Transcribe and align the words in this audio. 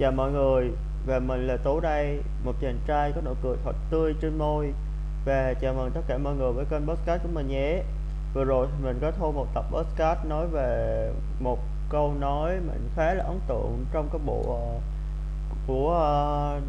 Chào 0.00 0.12
mọi 0.12 0.32
người, 0.32 0.70
và 1.06 1.18
mình 1.18 1.46
là 1.46 1.56
Tú 1.56 1.80
đây, 1.80 2.20
một 2.44 2.52
chàng 2.60 2.78
trai 2.86 3.12
có 3.12 3.20
nụ 3.24 3.34
cười 3.42 3.56
thật 3.64 3.76
tươi 3.90 4.14
trên 4.20 4.38
môi. 4.38 4.72
Và 5.24 5.54
chào 5.60 5.74
mừng 5.74 5.90
tất 5.90 6.00
cả 6.08 6.18
mọi 6.18 6.34
người 6.34 6.52
với 6.52 6.64
kênh 6.64 6.86
podcast 6.86 7.22
của 7.22 7.28
mình 7.32 7.48
nhé. 7.48 7.82
Vừa 8.34 8.44
rồi 8.44 8.66
mình 8.82 8.98
có 9.00 9.10
thu 9.10 9.32
một 9.32 9.46
tập 9.54 9.64
podcast 9.72 10.18
nói 10.24 10.46
về 10.46 11.12
một 11.40 11.58
câu 11.90 12.14
nói 12.20 12.56
mình 12.66 12.88
khá 12.96 13.14
là 13.14 13.24
ấn 13.24 13.40
tượng 13.48 13.84
trong 13.92 14.08
cái 14.12 14.20
bộ 14.26 14.40
uh, 14.40 14.82
của 15.66 15.92
uh, 16.56 16.62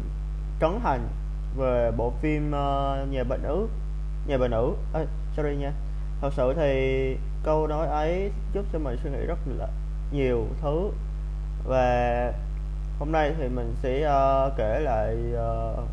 Trấn 0.60 0.80
Thành 0.82 1.08
về 1.56 1.90
bộ 1.96 2.12
phim 2.20 2.48
uh, 2.48 3.12
Nhà 3.12 3.24
bệnh 3.28 3.42
nữ. 3.42 3.66
Nhà 4.26 4.38
bệnh 4.38 4.50
nữ, 4.50 4.72
à, 4.92 5.00
sorry 5.36 5.56
nha. 5.56 5.72
Thật 6.20 6.30
sự 6.36 6.54
thì 6.56 7.16
câu 7.44 7.66
nói 7.66 7.86
ấy 7.86 8.30
giúp 8.52 8.64
cho 8.72 8.78
mình 8.78 8.98
suy 9.02 9.10
nghĩ 9.10 9.26
rất 9.26 9.38
là 9.58 9.68
nhiều 10.12 10.46
thứ. 10.62 10.90
Và 11.64 12.32
hôm 12.98 13.12
nay 13.12 13.34
thì 13.38 13.48
mình 13.48 13.74
sẽ 13.82 14.06
uh, 14.06 14.52
kể 14.56 14.80
lại 14.80 15.16
uh, 15.34 15.84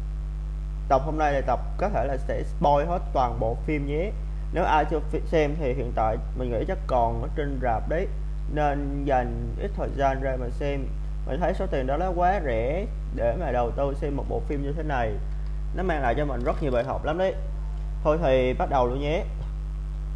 tập 0.90 1.02
hôm 1.06 1.18
nay 1.18 1.34
là 1.34 1.42
tập 1.42 1.60
có 1.78 1.90
thể 1.90 2.06
là 2.08 2.18
sẽ 2.18 2.44
spoil 2.44 2.88
hết 2.88 3.00
toàn 3.14 3.40
bộ 3.40 3.58
phim 3.66 3.88
nhé. 3.88 4.12
Nếu 4.54 4.64
ai 4.64 4.86
chưa 4.86 5.00
xem 5.26 5.56
thì 5.60 5.74
hiện 5.74 5.92
tại 5.96 6.18
mình 6.38 6.52
nghĩ 6.52 6.66
chắc 6.68 6.78
còn 6.88 7.22
ở 7.22 7.28
trên 7.36 7.60
rạp 7.62 7.90
đấy. 7.90 8.08
Nên 8.54 9.06
dành 9.06 9.56
ít 9.60 9.72
thời 9.78 9.90
gian 9.96 10.22
ra 10.22 10.36
mà 10.40 10.46
xem. 10.50 10.86
Mình 11.28 11.40
thấy 11.40 11.54
số 11.54 11.66
tiền 11.68 11.88
đó 11.88 11.98
nó 11.98 12.12
quá 12.16 12.42
rẻ 12.46 12.86
để 13.16 13.36
mà 13.40 13.52
đầu 13.52 13.72
tư 13.72 13.94
xem 14.02 14.16
một 14.16 14.26
bộ 14.30 14.42
phim 14.48 14.64
như 14.64 14.74
thế 14.78 14.84
này. 14.84 15.12
Nó 15.76 15.84
mang 15.84 16.02
lại 16.02 16.16
cho 16.18 16.26
mình 16.26 16.44
rất 16.44 16.64
nhiều 16.64 16.72
bài 16.72 16.84
học 16.84 17.06
lắm 17.06 17.18
đấy. 17.18 17.36
Thôi 18.04 18.18
thì 18.22 18.54
bắt 18.54 18.70
đầu 18.70 18.88
luôn 18.88 19.00
nhé. 19.00 19.24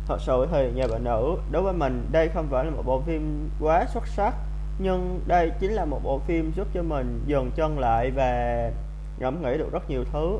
Thật 0.08 0.18
sự 0.22 0.48
thì 0.52 0.72
nhà 0.72 0.84
bà 0.91 0.98
nữ 0.98 1.36
đối 1.52 1.62
với 1.62 1.74
mình 1.74 2.08
đây 2.12 2.30
không 2.34 2.48
phải 2.52 2.66
là 2.66 2.72
một 2.72 2.84
bộ 2.86 3.02
phim 3.02 3.50
quá 3.60 3.86
xuất 3.94 4.08
sắc 4.08 4.34
nhưng 4.80 5.20
đây 5.27 5.52
chính 5.59 5.72
là 5.72 5.86
một 5.86 6.00
bộ 6.04 6.20
phim 6.20 6.52
giúp 6.55 6.68
cho 6.73 6.84
mình 6.84 7.23
dừng 7.26 7.52
chân 7.55 7.80
lại 7.80 8.12
và 8.12 8.72
ngẫm 9.20 9.41
nghĩ 9.41 9.58
được 9.58 9.72
rất 9.72 9.90
nhiều 9.90 10.04
thứ. 10.12 10.40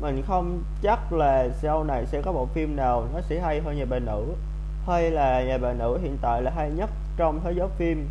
Mình 0.00 0.22
không 0.26 0.62
chắc 0.82 1.12
là 1.12 1.48
sau 1.62 1.84
này 1.84 2.06
sẽ 2.06 2.22
có 2.22 2.32
bộ 2.32 2.46
phim 2.46 2.76
nào 2.76 3.04
nó 3.14 3.20
sẽ 3.20 3.40
hay 3.40 3.60
hơn 3.60 3.78
nhà 3.78 3.84
bà 3.90 3.98
nữ, 3.98 4.24
hay 4.86 5.10
là 5.10 5.42
nhà 5.42 5.58
bà 5.58 5.72
nữ 5.72 5.98
hiện 6.02 6.18
tại 6.22 6.42
là 6.42 6.50
hay 6.56 6.70
nhất 6.70 6.90
trong 7.16 7.40
thế 7.44 7.52
giới 7.56 7.68
phim. 7.78 8.08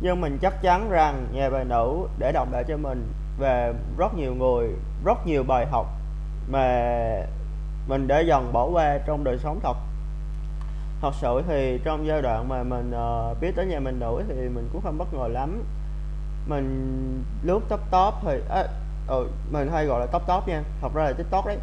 Nhưng 0.00 0.20
mình 0.20 0.38
chắc 0.40 0.62
chắn 0.62 0.90
rằng 0.90 1.26
nhà 1.32 1.50
bà 1.50 1.64
nữ 1.64 2.08
để 2.18 2.32
đọc 2.32 2.48
lại 2.52 2.64
cho 2.68 2.76
mình 2.76 3.12
về 3.38 3.72
rất 3.98 4.14
nhiều 4.14 4.34
người, 4.34 4.68
rất 5.04 5.26
nhiều 5.26 5.42
bài 5.42 5.66
học 5.66 5.86
mà 6.48 6.92
mình 7.88 8.08
đã 8.08 8.20
dần 8.20 8.52
bỏ 8.52 8.68
qua 8.72 8.98
trong 9.06 9.24
đời 9.24 9.38
sống 9.38 9.60
thật 9.62 9.76
thật 11.00 11.14
sự 11.20 11.42
thì 11.48 11.80
trong 11.84 12.06
giai 12.06 12.22
đoạn 12.22 12.48
mà 12.48 12.62
mình 12.62 12.90
uh, 12.90 13.40
biết 13.40 13.56
tới 13.56 13.66
nhà 13.66 13.80
mình 13.80 14.00
đổi 14.00 14.22
thì 14.28 14.34
mình 14.34 14.68
cũng 14.72 14.82
không 14.82 14.98
bất 14.98 15.14
ngờ 15.14 15.28
lắm. 15.28 15.62
Mình 16.48 17.24
lướt 17.42 17.60
top 17.68 17.80
top 17.90 18.14
thì 18.22 18.40
à, 18.50 18.64
ừ, 19.08 19.28
mình 19.50 19.68
hay 19.72 19.86
gọi 19.86 20.00
là 20.00 20.06
top 20.06 20.22
top 20.26 20.48
nha 20.48 20.62
thật 20.80 20.94
ra 20.94 21.04
là 21.04 21.12
tiktok 21.12 21.46
đấy. 21.46 21.58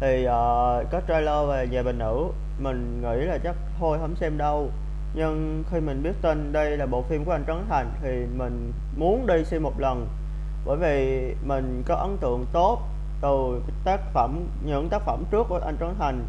Thì 0.00 0.26
uh, 0.26 0.90
có 0.90 1.00
trailer 1.08 1.48
về 1.48 1.66
nhà 1.70 1.82
bình 1.82 1.98
nữ 1.98 2.28
mình 2.58 3.02
nghĩ 3.02 3.24
là 3.24 3.38
chắc 3.38 3.56
thôi 3.78 3.98
không 4.00 4.16
xem 4.16 4.38
đâu. 4.38 4.70
Nhưng 5.14 5.64
khi 5.70 5.80
mình 5.80 6.02
biết 6.02 6.12
tin 6.22 6.52
đây 6.52 6.76
là 6.76 6.86
bộ 6.86 7.02
phim 7.02 7.24
của 7.24 7.32
anh 7.32 7.44
Trấn 7.46 7.64
Thành 7.68 7.90
thì 8.02 8.26
mình 8.36 8.72
muốn 8.96 9.26
đi 9.26 9.44
xem 9.44 9.62
một 9.62 9.80
lần. 9.80 10.06
Bởi 10.66 10.76
vì 10.76 11.34
mình 11.44 11.82
có 11.86 11.94
ấn 11.94 12.16
tượng 12.16 12.44
tốt 12.52 12.78
từ 13.20 13.62
tác 13.84 14.00
phẩm 14.12 14.44
những 14.64 14.88
tác 14.88 15.02
phẩm 15.02 15.24
trước 15.30 15.46
của 15.48 15.60
anh 15.64 15.76
Trấn 15.80 15.94
Thành 15.98 16.24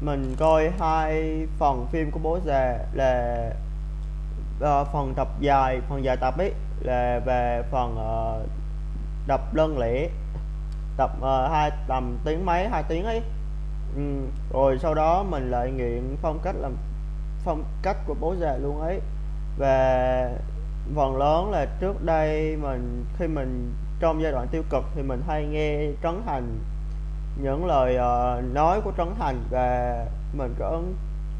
mình 0.00 0.34
coi 0.38 0.70
hai 0.80 1.46
phần 1.58 1.86
phim 1.92 2.10
của 2.10 2.20
bố 2.22 2.38
già 2.44 2.78
là 2.92 3.46
uh, 4.58 4.88
phần 4.92 5.12
tập 5.16 5.28
dài 5.40 5.80
phần 5.88 6.04
dài 6.04 6.16
tập 6.16 6.38
ấy 6.38 6.52
là 6.80 7.20
về 7.26 7.62
phần 7.70 7.94
uh, 7.94 8.48
đập 9.26 9.54
lân 9.54 9.78
lẻ. 9.78 10.08
Tập 10.96 11.10
uh, 11.18 11.50
hai 11.50 11.70
tầm 11.88 12.18
tiếng 12.24 12.46
mấy 12.46 12.68
hai 12.68 12.82
tiếng 12.88 13.04
ấy. 13.04 13.22
Ừ. 13.96 14.02
rồi 14.52 14.78
sau 14.78 14.94
đó 14.94 15.22
mình 15.22 15.50
lại 15.50 15.70
nghiện 15.70 16.16
phong 16.22 16.38
cách 16.42 16.54
làm 16.60 16.76
phong 17.44 17.64
cách 17.82 17.96
của 18.06 18.14
bố 18.20 18.34
già 18.40 18.56
luôn 18.56 18.80
ấy. 18.80 19.00
Và 19.58 20.30
phần 20.94 21.16
lớn 21.16 21.50
là 21.50 21.66
trước 21.80 22.04
đây 22.04 22.56
mình 22.56 23.04
khi 23.18 23.26
mình 23.26 23.74
trong 24.00 24.22
giai 24.22 24.32
đoạn 24.32 24.48
tiêu 24.48 24.62
cực 24.70 24.84
thì 24.94 25.02
mình 25.02 25.22
hay 25.26 25.44
nghe 25.46 25.78
trấn 26.02 26.22
thành 26.26 26.58
những 27.42 27.66
lời 27.66 27.96
uh, 27.96 28.54
nói 28.54 28.80
của 28.80 28.92
Trấn 28.96 29.08
Thành 29.18 29.42
và 29.50 30.04
mình 30.32 30.54
có 30.58 30.80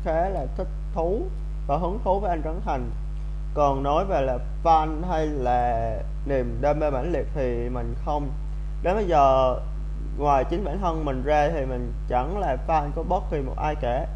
khá 0.05 0.29
là 0.29 0.47
thích 0.57 0.69
thú 0.95 1.23
và 1.67 1.77
hứng 1.77 1.99
thú 2.05 2.21
với 2.21 2.31
anh 2.31 2.43
Trấn 2.43 2.61
Thành. 2.65 2.91
Còn 3.55 3.83
nói 3.83 4.05
về 4.05 4.21
là 4.21 4.39
fan 4.65 5.03
hay 5.11 5.27
là 5.27 5.97
niềm 6.27 6.59
đam 6.61 6.81
mê 6.81 6.91
mãnh 6.91 7.12
liệt 7.12 7.27
thì 7.35 7.69
mình 7.69 7.95
không. 8.05 8.31
Đến 8.83 8.95
bây 8.95 9.05
giờ 9.05 9.56
ngoài 10.19 10.45
chính 10.45 10.65
bản 10.65 10.79
thân 10.81 11.05
mình 11.05 11.23
ra 11.25 11.49
thì 11.49 11.65
mình 11.65 11.93
chẳng 12.09 12.39
là 12.39 12.56
fan 12.69 12.91
của 12.95 13.03
bất 13.03 13.23
kỳ 13.31 13.41
một 13.41 13.55
ai 13.56 13.75
cả. 13.75 14.06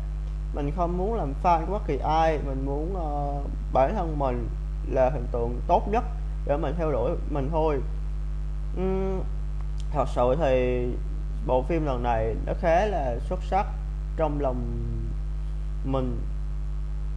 Mình 0.54 0.72
không 0.76 0.98
muốn 0.98 1.14
làm 1.14 1.34
fan 1.42 1.66
của 1.66 1.72
bất 1.72 1.86
kỳ 1.86 1.98
ai 1.98 2.38
mình 2.46 2.66
muốn 2.66 2.94
uh, 2.96 3.50
bản 3.72 3.94
thân 3.94 4.18
mình 4.18 4.48
là 4.90 5.10
hình 5.10 5.26
tượng 5.32 5.60
tốt 5.66 5.88
nhất 5.90 6.04
để 6.46 6.56
mình 6.56 6.74
theo 6.78 6.92
đuổi 6.92 7.10
mình 7.30 7.48
thôi. 7.52 7.80
Uhm, 8.80 9.20
thật 9.92 10.04
sự 10.08 10.36
thì 10.40 10.86
bộ 11.46 11.62
phim 11.62 11.86
lần 11.86 12.02
này 12.02 12.34
nó 12.46 12.52
khá 12.60 12.86
là 12.86 13.16
xuất 13.28 13.42
sắc 13.42 13.66
trong 14.16 14.40
lòng 14.40 14.56
mình. 15.84 16.20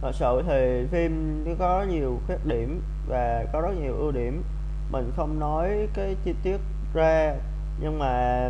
Thật 0.02 0.12
sự 0.14 0.42
thì 0.46 0.86
phim 0.90 1.44
có 1.58 1.82
nhiều 1.82 2.20
khuyết 2.26 2.46
điểm 2.46 2.82
và 3.08 3.44
có 3.52 3.60
rất 3.60 3.74
nhiều 3.82 3.94
ưu 3.96 4.12
điểm. 4.12 4.42
Mình 4.90 5.12
không 5.16 5.40
nói 5.40 5.88
cái 5.94 6.16
chi 6.24 6.34
tiết 6.42 6.60
ra, 6.94 7.34
nhưng 7.80 7.98
mà 7.98 8.48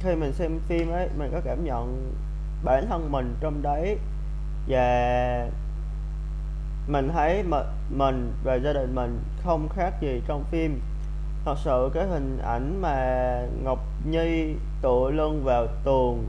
khi 0.00 0.14
mình 0.14 0.32
xem 0.32 0.60
phim 0.68 0.90
ấy, 0.90 1.08
mình 1.18 1.30
có 1.32 1.40
cảm 1.44 1.64
nhận 1.64 2.12
bản 2.64 2.86
thân 2.88 3.12
mình 3.12 3.34
trong 3.40 3.62
đấy. 3.62 3.98
Và 4.68 5.46
mình 6.88 7.08
thấy 7.12 7.44
mình 7.90 8.32
và 8.44 8.54
gia 8.54 8.72
đình 8.72 8.94
mình 8.94 9.20
không 9.42 9.68
khác 9.68 9.94
gì 10.00 10.22
trong 10.26 10.44
phim. 10.44 10.80
Thật 11.44 11.54
sự 11.64 11.90
cái 11.94 12.06
hình 12.06 12.38
ảnh 12.44 12.82
mà 12.82 13.40
Ngọc 13.62 13.78
Nhi 14.04 14.54
tụi 14.82 15.12
lưng 15.12 15.44
vào 15.44 15.66
tường 15.84 16.28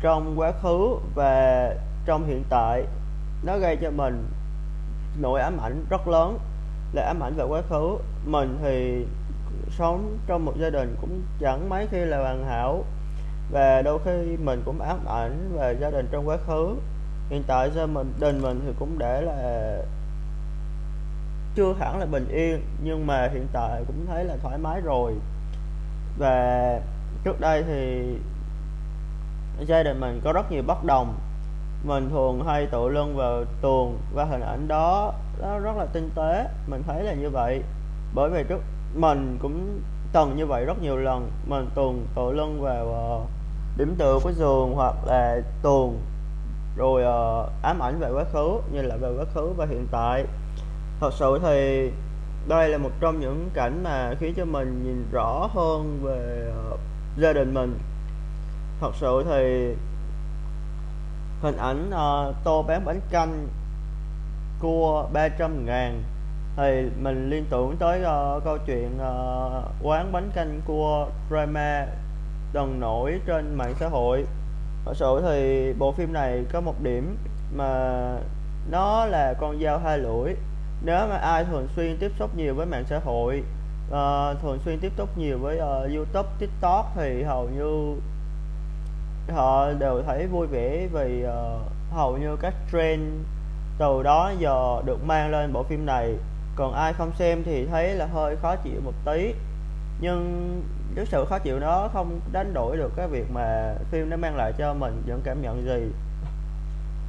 trong 0.00 0.34
quá 0.36 0.52
khứ 0.62 0.96
và 1.14 1.74
trong 2.06 2.26
hiện 2.26 2.42
tại, 2.48 2.84
nó 3.42 3.58
gây 3.58 3.76
cho 3.76 3.90
mình 3.90 4.28
nỗi 5.20 5.40
ám 5.40 5.58
ảnh 5.62 5.84
rất 5.90 6.08
lớn. 6.08 6.38
Là 6.92 7.02
ám 7.02 7.20
ảnh 7.22 7.34
về 7.36 7.44
quá 7.44 7.62
khứ, 7.68 7.96
mình 8.26 8.58
thì 8.62 9.06
sống 9.70 10.18
trong 10.26 10.44
một 10.44 10.52
gia 10.60 10.70
đình 10.70 10.96
cũng 11.00 11.22
chẳng 11.40 11.68
mấy 11.68 11.86
khi 11.90 11.98
là 11.98 12.18
hoàn 12.18 12.44
hảo. 12.44 12.84
Và 13.50 13.82
đôi 13.82 13.98
khi 14.04 14.36
mình 14.36 14.62
cũng 14.64 14.80
ám 14.80 14.98
ảnh 15.06 15.52
về 15.56 15.76
gia 15.80 15.90
đình 15.90 16.08
trong 16.10 16.28
quá 16.28 16.36
khứ. 16.46 16.74
Hiện 17.28 17.42
tại 17.46 17.70
gia 17.74 17.86
mình, 17.86 18.12
đình 18.20 18.42
mình 18.42 18.60
thì 18.66 18.72
cũng 18.78 18.98
để 18.98 19.20
là 19.20 19.78
chưa 21.54 21.72
hẳn 21.80 21.98
là 21.98 22.06
bình 22.06 22.28
yên, 22.28 22.60
nhưng 22.82 23.06
mà 23.06 23.28
hiện 23.32 23.46
tại 23.52 23.82
cũng 23.86 24.06
thấy 24.06 24.24
là 24.24 24.36
thoải 24.42 24.58
mái 24.58 24.80
rồi 24.80 25.14
và 26.18 26.80
trước 27.24 27.40
đây 27.40 27.62
thì 27.62 28.02
gia 29.66 29.82
đình 29.82 30.00
mình 30.00 30.20
có 30.24 30.32
rất 30.32 30.52
nhiều 30.52 30.62
bất 30.66 30.84
đồng. 30.84 31.14
Mình 31.84 32.10
thường 32.10 32.44
hay 32.46 32.66
tự 32.66 32.88
lưng 32.88 33.16
vào 33.16 33.44
tường 33.62 33.98
và 34.14 34.24
hình 34.24 34.40
ảnh 34.40 34.68
đó 34.68 35.12
nó 35.42 35.58
rất 35.58 35.76
là 35.76 35.86
tinh 35.92 36.10
tế. 36.14 36.48
Mình 36.66 36.82
thấy 36.86 37.02
là 37.02 37.12
như 37.12 37.30
vậy. 37.30 37.62
Bởi 38.14 38.30
vì 38.30 38.44
trước 38.48 38.60
mình 38.94 39.38
cũng 39.42 39.80
từng 40.12 40.36
như 40.36 40.46
vậy 40.46 40.64
rất 40.64 40.82
nhiều 40.82 40.96
lần. 40.96 41.30
Mình 41.46 41.68
tường 41.74 42.06
tự 42.14 42.32
lưng 42.32 42.60
vào 42.60 42.86
uh, 42.86 43.28
điểm 43.78 43.94
tựa 43.98 44.18
của 44.22 44.32
giường 44.32 44.72
hoặc 44.74 44.94
là 45.06 45.40
tường 45.62 46.00
rồi 46.76 47.02
uh, 47.02 47.62
ám 47.62 47.82
ảnh 47.82 47.98
về 48.00 48.10
quá 48.10 48.24
khứ 48.32 48.60
như 48.72 48.82
là 48.82 48.96
về 48.96 49.08
quá 49.18 49.24
khứ 49.34 49.52
và 49.56 49.66
hiện 49.66 49.86
tại. 49.90 50.24
Thật 51.00 51.10
sự 51.12 51.40
thì 51.42 51.90
đây 52.48 52.68
là 52.68 52.78
một 52.78 52.90
trong 53.00 53.20
những 53.20 53.50
cảnh 53.54 53.80
mà 53.84 54.14
khiến 54.20 54.34
cho 54.36 54.44
mình 54.44 54.82
nhìn 54.84 55.06
rõ 55.12 55.48
hơn 55.54 56.00
về 56.02 56.52
uh, 56.72 56.80
gia 57.16 57.32
đình 57.32 57.54
mình. 57.54 57.78
Thật 58.80 58.90
sự 59.00 59.24
thì 59.30 59.74
hình 61.42 61.56
ảnh 61.56 61.90
uh, 61.90 62.34
tô 62.44 62.62
bán 62.62 62.84
bánh 62.84 63.00
canh 63.10 63.48
cua 64.60 65.06
300 65.12 65.66
ngàn 65.66 66.02
thì 66.56 66.90
mình 67.02 67.30
liên 67.30 67.44
tưởng 67.50 67.76
tới 67.78 68.00
uh, 68.00 68.44
câu 68.44 68.58
chuyện 68.66 68.98
uh, 68.98 69.64
quán 69.82 70.12
bánh 70.12 70.30
canh 70.34 70.60
cua 70.66 71.06
drama 71.30 71.86
đần 72.52 72.80
nổi 72.80 73.20
trên 73.26 73.54
mạng 73.54 73.74
xã 73.80 73.88
hội. 73.88 74.24
Thật 74.84 74.92
sự 74.96 75.20
thì 75.22 75.72
bộ 75.78 75.92
phim 75.92 76.12
này 76.12 76.44
có 76.52 76.60
một 76.60 76.74
điểm 76.82 77.16
mà 77.56 78.02
nó 78.70 79.06
là 79.06 79.34
con 79.40 79.62
dao 79.62 79.78
hai 79.78 79.98
lưỡi 79.98 80.34
nếu 80.82 81.08
mà 81.08 81.16
ai 81.16 81.44
thường 81.44 81.68
xuyên 81.76 81.96
tiếp 82.00 82.12
xúc 82.18 82.30
nhiều 82.36 82.54
với 82.54 82.66
mạng 82.66 82.84
xã 82.86 82.98
hội 83.04 83.42
uh, 83.88 84.40
thường 84.42 84.58
xuyên 84.64 84.78
tiếp 84.80 84.92
xúc 84.96 85.18
nhiều 85.18 85.38
với 85.38 85.56
uh, 85.56 85.94
youtube 85.94 86.28
tiktok 86.38 86.92
thì 86.96 87.22
hầu 87.22 87.48
như 87.48 87.94
họ 89.34 89.72
đều 89.72 90.02
thấy 90.06 90.26
vui 90.26 90.46
vẻ 90.46 90.86
vì 90.92 91.24
uh, 91.24 91.92
hầu 91.92 92.16
như 92.18 92.36
các 92.36 92.54
trend 92.72 93.02
từ 93.78 94.02
đó 94.02 94.32
giờ 94.38 94.82
được 94.84 95.04
mang 95.04 95.30
lên 95.30 95.52
bộ 95.52 95.62
phim 95.62 95.86
này. 95.86 96.14
Còn 96.56 96.72
ai 96.72 96.92
không 96.92 97.12
xem 97.18 97.42
thì 97.44 97.66
thấy 97.66 97.94
là 97.94 98.06
hơi 98.06 98.36
khó 98.36 98.56
chịu 98.56 98.80
một 98.84 98.94
tí. 99.04 99.34
Nhưng 100.00 100.62
cái 100.94 101.06
sự 101.06 101.24
khó 101.24 101.38
chịu 101.38 101.60
đó 101.60 101.88
không 101.92 102.20
đánh 102.32 102.54
đổi 102.54 102.76
được 102.76 102.92
cái 102.96 103.08
việc 103.08 103.30
mà 103.30 103.74
phim 103.90 104.10
nó 104.10 104.16
mang 104.16 104.36
lại 104.36 104.52
cho 104.58 104.74
mình 104.74 105.02
những 105.06 105.20
cảm 105.24 105.42
nhận 105.42 105.64
gì. 105.64 105.92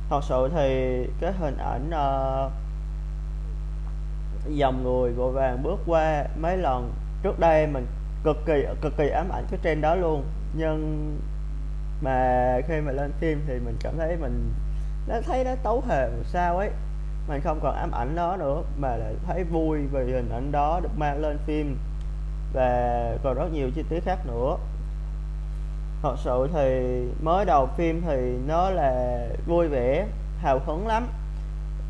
Thật 0.10 0.19
sự 0.24 0.50
thì 0.56 1.04
cái 1.21 1.31
hình 1.31 1.57
ảnh 1.57 1.89
uh, 1.89 2.51
dòng 4.47 4.83
người 4.83 5.12
vội 5.12 5.31
vàng 5.31 5.63
bước 5.63 5.80
qua 5.86 6.25
mấy 6.38 6.57
lần. 6.57 6.94
Trước 7.24 7.39
đây 7.39 7.68
mình 7.68 7.86
cực 8.24 8.38
kỳ 8.45 8.65
cực 8.81 8.97
kỳ 8.97 9.09
ám 9.09 9.30
ảnh 9.30 9.45
cái 9.51 9.59
trên 9.63 9.81
đó 9.81 9.95
luôn. 9.95 10.24
Nhưng 10.53 11.18
mà 12.01 12.57
khi 12.68 12.81
mà 12.81 12.91
lên 12.91 13.12
phim 13.19 13.44
thì 13.47 13.59
mình 13.65 13.77
cảm 13.83 13.97
thấy 13.97 14.18
mình, 14.18 14.53
nó 15.07 15.15
thấy 15.25 15.44
nó 15.44 15.51
tấu 15.63 15.83
hề 15.88 16.07
một 16.07 16.24
sao 16.25 16.57
ấy. 16.57 16.69
Mình 17.27 17.41
không 17.41 17.59
còn 17.63 17.75
ám 17.75 17.91
ảnh 17.91 18.15
nó 18.15 18.38
nữa, 18.38 18.62
mà 18.77 18.95
lại 18.95 19.13
thấy 19.27 19.44
vui 19.44 19.80
vì 19.91 20.13
hình 20.13 20.30
ảnh 20.33 20.51
đó 20.51 20.80
được 20.83 20.97
mang 20.97 21.21
lên 21.21 21.38
phim. 21.45 21.77
Và 22.53 23.18
còn 23.24 23.35
rất 23.35 23.53
nhiều 23.53 23.69
chi 23.75 23.83
tiết 23.89 24.00
khác 24.06 24.19
nữa. 24.27 24.57
Thật 26.01 26.15
sự 26.18 26.47
thì 26.53 27.01
mới 27.21 27.45
đầu 27.45 27.69
phim 27.77 28.01
thì 28.07 28.38
nó 28.47 28.69
là 28.69 29.25
vui 29.47 29.68
vẻ, 29.68 30.07
hào 30.42 30.59
hứng 30.65 30.88
lắm 30.88 31.07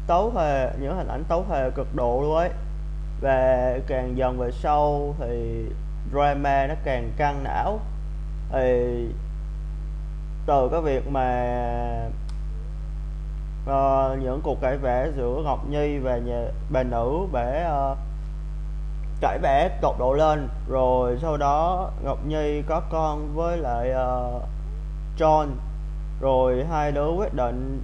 tấu 0.10 0.32
hề 0.36 0.72
những 0.80 0.98
hình 0.98 1.08
ảnh 1.08 1.24
tấu 1.28 1.46
hề 1.50 1.70
cực 1.72 1.96
độ 1.96 2.22
luôn 2.22 2.36
ấy. 2.36 2.50
Và 3.22 3.74
càng 3.88 4.18
dần 4.18 4.38
về 4.38 4.52
sau 4.52 5.16
thì 5.20 5.66
drama 6.12 6.68
nó 6.68 6.74
càng 6.84 7.12
căng 7.18 7.44
não. 7.44 7.80
Thì 8.52 9.06
từ 10.46 10.70
cái 10.72 10.82
việc 10.82 11.08
mà 11.08 11.56
uh, 13.66 14.20
những 14.20 14.42
cuộc 14.44 14.62
cãi 14.62 14.78
vã 14.78 15.08
giữa 15.18 15.42
Ngọc 15.44 15.70
Nhi 15.70 15.98
và 15.98 16.18
nhà 16.18 16.42
bà 16.70 16.84
nữ 16.84 17.28
bẻ 17.32 17.66
uh, 17.66 17.70
ờ, 17.70 17.96
cãi 19.22 19.40
vã 19.42 19.70
tột 19.82 19.96
độ 20.00 20.14
lên 20.14 20.48
rồi 20.68 21.18
sau 21.22 21.38
đó 21.38 21.90
Ngọc 22.04 22.26
Nhi 22.28 22.62
có 22.68 22.82
con 22.90 23.36
với 23.36 23.58
lại 23.58 23.90
uh, 23.92 24.44
John. 25.18 25.48
Rồi 26.22 26.66
hai 26.70 26.92
đứa 26.92 27.12
quyết 27.12 27.34
định 27.34 27.84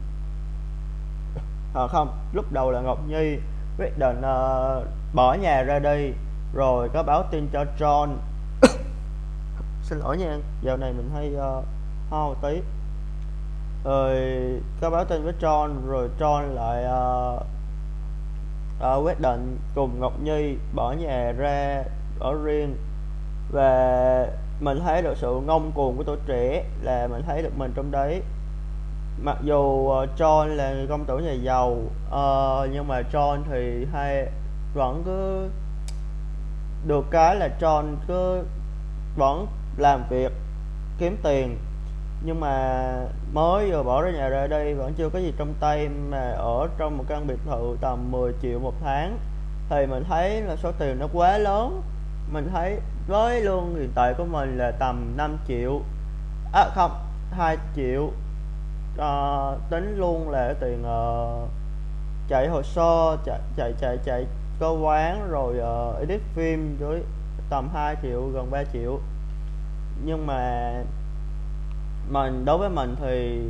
à, 1.76 1.88
không 1.88 2.10
lúc 2.34 2.52
đầu 2.52 2.72
là 2.72 2.82
Ngọc 2.82 3.00
Nhi 3.08 3.38
quyết 3.78 3.98
định 3.98 4.20
uh, 4.20 4.84
bỏ 5.14 5.34
nhà 5.34 5.64
ra 5.64 5.80
đi 5.80 6.12
rồi 6.54 6.90
có 6.94 7.04
báo 7.04 7.24
tin 7.32 7.48
cho 7.54 7.66
John. 7.80 8.10
Xin 9.84 10.00
lỗi 10.00 10.18
nha 10.18 10.38
giờ 10.62 10.78
này 10.78 10.94
mình 10.94 11.10
hay 11.14 11.34
uh, 11.36 11.66
ho 12.10 12.28
một 12.28 12.36
tí. 12.42 12.62
Rồi 13.84 14.16
có 14.82 14.90
báo 14.90 15.06
tin 15.06 15.24
với 15.24 15.34
John 15.40 15.88
rồi 15.88 16.10
John 16.20 16.54
lại 16.54 16.86
uh, 16.86 17.44
uh, 18.98 19.06
quyết 19.06 19.20
định 19.20 19.58
cùng 19.76 20.00
Ngọc 20.00 20.14
Nhi 20.24 20.58
bỏ 20.74 20.92
nhà 20.92 21.32
ra 21.38 21.84
ở 22.20 22.34
riêng. 22.44 22.76
Và 23.52 24.28
mình 24.60 24.80
thấy 24.86 25.02
được 25.02 25.18
sự 25.18 25.42
ngông 25.46 25.72
cuồng 25.76 25.98
của 25.98 26.04
tuổi 26.04 26.18
trẻ 26.28 26.66
là 26.82 27.08
mình 27.08 27.22
thấy 27.26 27.42
được 27.42 27.58
mình 27.58 27.72
trong 27.76 27.92
đấy 27.92 28.22
mặc 29.22 29.38
dù 29.44 29.58
uh, 29.58 30.10
John 30.18 30.46
là 30.46 30.74
người 30.74 30.88
công 30.88 31.06
tử 31.06 31.18
nhà 31.18 31.32
giàu 31.32 31.72
uh, 32.08 32.70
nhưng 32.74 32.88
mà 32.88 33.02
John 33.12 33.42
thì 33.50 33.88
hay 33.94 34.28
vẫn 34.74 35.02
cứ 35.06 35.50
được 36.88 37.06
cái 37.12 37.36
là 37.36 37.50
John 37.60 37.96
cứ 38.08 38.44
vẫn 39.18 39.48
làm 39.78 40.04
việc 40.10 40.32
kiếm 40.98 41.18
tiền. 41.24 41.58
Nhưng 42.26 42.40
mà 42.40 42.84
mới 43.34 43.72
vừa 43.72 43.84
bỏ 43.84 44.02
ra 44.02 44.12
nhà 44.12 44.30
ra 44.30 44.48
đây 44.48 44.74
vẫn 44.74 44.94
chưa 44.98 45.10
có 45.10 45.20
gì 45.20 45.34
trong 45.38 45.54
tay 45.60 45.90
mà 46.10 46.32
ở 46.38 46.68
trong 46.78 46.98
một 46.98 47.04
căn 47.08 47.28
biệt 47.28 47.40
thự 47.46 47.78
tầm 47.82 48.12
10 48.12 48.34
triệu 48.42 48.60
một 48.60 48.74
tháng 48.84 49.18
thì 49.70 49.86
mình 49.86 50.04
thấy 50.10 50.42
là 50.42 50.56
số 50.56 50.72
tiền 50.80 51.00
nó 51.00 51.08
quá 51.14 51.38
lớn. 51.38 51.82
Mình 52.34 52.50
thấy 52.54 52.80
với 53.08 53.42
lương 53.42 53.76
hiện 53.76 53.92
tại 53.96 54.14
của 54.18 54.26
mình 54.26 54.58
là 54.58 54.72
tầm 54.72 55.14
5 55.18 55.38
triệu 55.48 55.82
à 56.54 56.70
không 56.76 56.92
2 57.32 57.58
triệu 57.76 58.10
à, 58.98 59.52
tính 59.70 59.98
luôn 59.98 60.30
là 60.30 60.54
tiền 60.60 60.84
uh, 60.84 61.50
chạy 62.28 62.48
hồ 62.48 62.64
sơ 62.64 63.18
chạy 63.26 63.40
chạy 63.56 63.74
chạy 63.80 63.98
chạy 64.06 64.26
cơ 64.60 64.70
quán 64.82 65.30
rồi 65.30 65.56
uh, 65.60 66.00
edit 66.00 66.22
phim 66.36 66.78
với 66.80 67.02
tầm 67.50 67.70
2 67.74 67.96
triệu 68.02 68.22
gần 68.34 68.52
3 68.52 68.64
triệu. 68.74 69.00
Nhưng 70.06 70.28
mà 70.28 70.72
mình 72.10 72.46
đối 72.46 72.58
với 72.58 72.70
mình 72.70 72.96
thì 73.02 73.42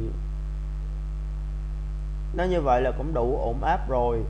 nó 2.33 2.43
như 2.43 2.61
vậy 2.61 2.81
là 2.81 2.91
cũng 2.97 3.13
đủ 3.13 3.37
ổn 3.41 3.63
áp 3.63 3.89
rồi. 3.89 4.23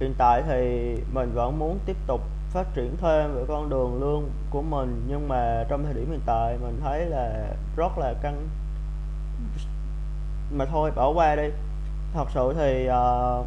Hiện 0.00 0.14
tại 0.18 0.42
thì 0.48 0.94
mình 1.12 1.32
vẫn 1.34 1.58
muốn 1.58 1.78
tiếp 1.86 1.96
tục 2.06 2.20
phát 2.50 2.66
triển 2.74 2.96
thêm 3.00 3.34
về 3.34 3.44
con 3.48 3.70
đường 3.70 4.00
lương 4.00 4.30
của 4.50 4.62
mình 4.62 5.04
nhưng 5.08 5.28
mà 5.28 5.64
trong 5.68 5.84
thời 5.84 5.94
điểm 5.94 6.10
hiện 6.10 6.20
tại 6.26 6.58
mình 6.62 6.80
thấy 6.84 7.06
là 7.06 7.46
rất 7.76 7.98
là 7.98 8.14
căng 8.22 8.48
mà 10.54 10.64
thôi 10.64 10.90
bỏ 10.96 11.10
qua 11.10 11.36
đi. 11.36 11.48
Thật 12.14 12.24
sự 12.34 12.54
thì 12.56 12.88
uh, 12.88 13.46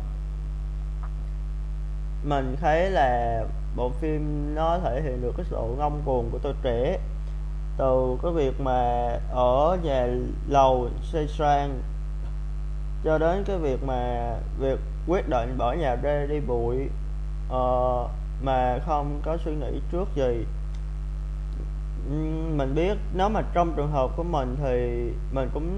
mình 2.23 2.55
thấy 2.61 2.89
là 2.89 3.43
bộ 3.75 3.89
phim 3.89 4.55
nó 4.55 4.79
thể 4.83 5.01
hiện 5.01 5.21
được 5.21 5.31
cái 5.37 5.45
sự 5.49 5.57
ngông 5.77 6.01
cuồng 6.05 6.29
của 6.31 6.39
tôi 6.43 6.53
trẻ. 6.61 6.99
Từ 7.77 8.17
cái 8.23 8.31
việc 8.31 8.61
mà 8.61 9.09
ở 9.31 9.77
nhà 9.83 10.07
lầu 10.47 10.89
xây 11.03 11.27
sang 11.27 11.81
cho 13.03 13.17
đến 13.17 13.43
cái 13.47 13.57
việc 13.57 13.83
mà 13.83 14.33
việc 14.59 14.79
quyết 15.07 15.29
định 15.29 15.57
bỏ 15.57 15.73
nhà 15.73 15.95
ra 15.95 16.25
đi 16.29 16.39
bụi 16.39 16.77
uh, 17.47 18.09
mà 18.43 18.79
không 18.85 19.21
có 19.25 19.37
suy 19.45 19.51
nghĩ 19.55 19.81
trước 19.91 20.07
gì. 20.15 20.45
Mình 22.55 22.75
biết 22.75 22.97
nếu 23.13 23.29
mà 23.29 23.41
trong 23.53 23.73
trường 23.75 23.91
hợp 23.91 24.11
của 24.15 24.23
mình 24.23 24.55
thì 24.63 25.09
mình 25.31 25.49
cũng 25.53 25.69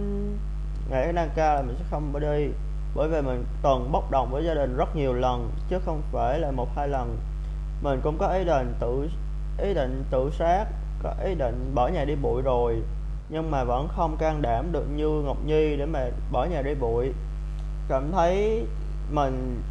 ngày 0.90 1.04
cái 1.04 1.14
năng 1.14 1.30
ca 1.36 1.54
là 1.54 1.62
mình 1.62 1.76
sẽ 1.80 1.86
không 1.92 2.14
bỏ 2.14 2.20
đi 2.20 2.48
bởi 2.96 3.10
vì 3.10 3.22
mình 3.22 3.46
từng 3.64 3.92
bốc 3.92 4.12
đồng 4.12 4.32
với 4.32 4.44
gia 4.46 4.54
đình 4.54 4.78
rất 4.78 4.96
nhiều 4.96 5.14
lần 5.14 5.52
chứ 5.70 5.80
không 5.86 6.02
phải 6.12 6.40
là 6.40 6.52
một 6.52 6.68
hai 6.76 6.88
lần. 6.88 7.18
Mình 7.82 8.00
cũng 8.04 8.18
có 8.18 8.28
ý 8.28 8.44
định 8.44 8.74
tự 8.80 9.10
ý 9.58 9.74
định 9.74 10.04
tự 10.12 10.30
sát 10.40 10.66
có 11.04 11.14
ý 11.24 11.36
định 11.36 11.72
bỏ 11.76 11.88
nhà 11.88 12.06
đi 12.06 12.16
bụi 12.16 12.42
rồi 12.42 12.82
nhưng 13.30 13.52
mà 13.52 13.64
vẫn 13.64 13.88
không 13.96 14.18
can 14.18 14.42
đảm 14.42 14.72
được 14.72 14.86
như 14.96 15.10
Ngọc 15.10 15.38
Nhi 15.46 15.76
để 15.78 15.86
mà 15.86 16.10
bỏ 16.32 16.46
nhà 16.46 16.62
đi 16.62 16.76
bụi. 16.76 17.14
Cảm 17.90 18.12
thấy 18.12 18.66
mình 19.12 19.62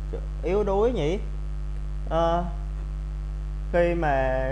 yếu 0.43 0.65
đuối 0.65 0.93
nhỉ? 0.93 1.19
À, 2.11 2.45
khi 3.73 3.95
mà 3.95 4.49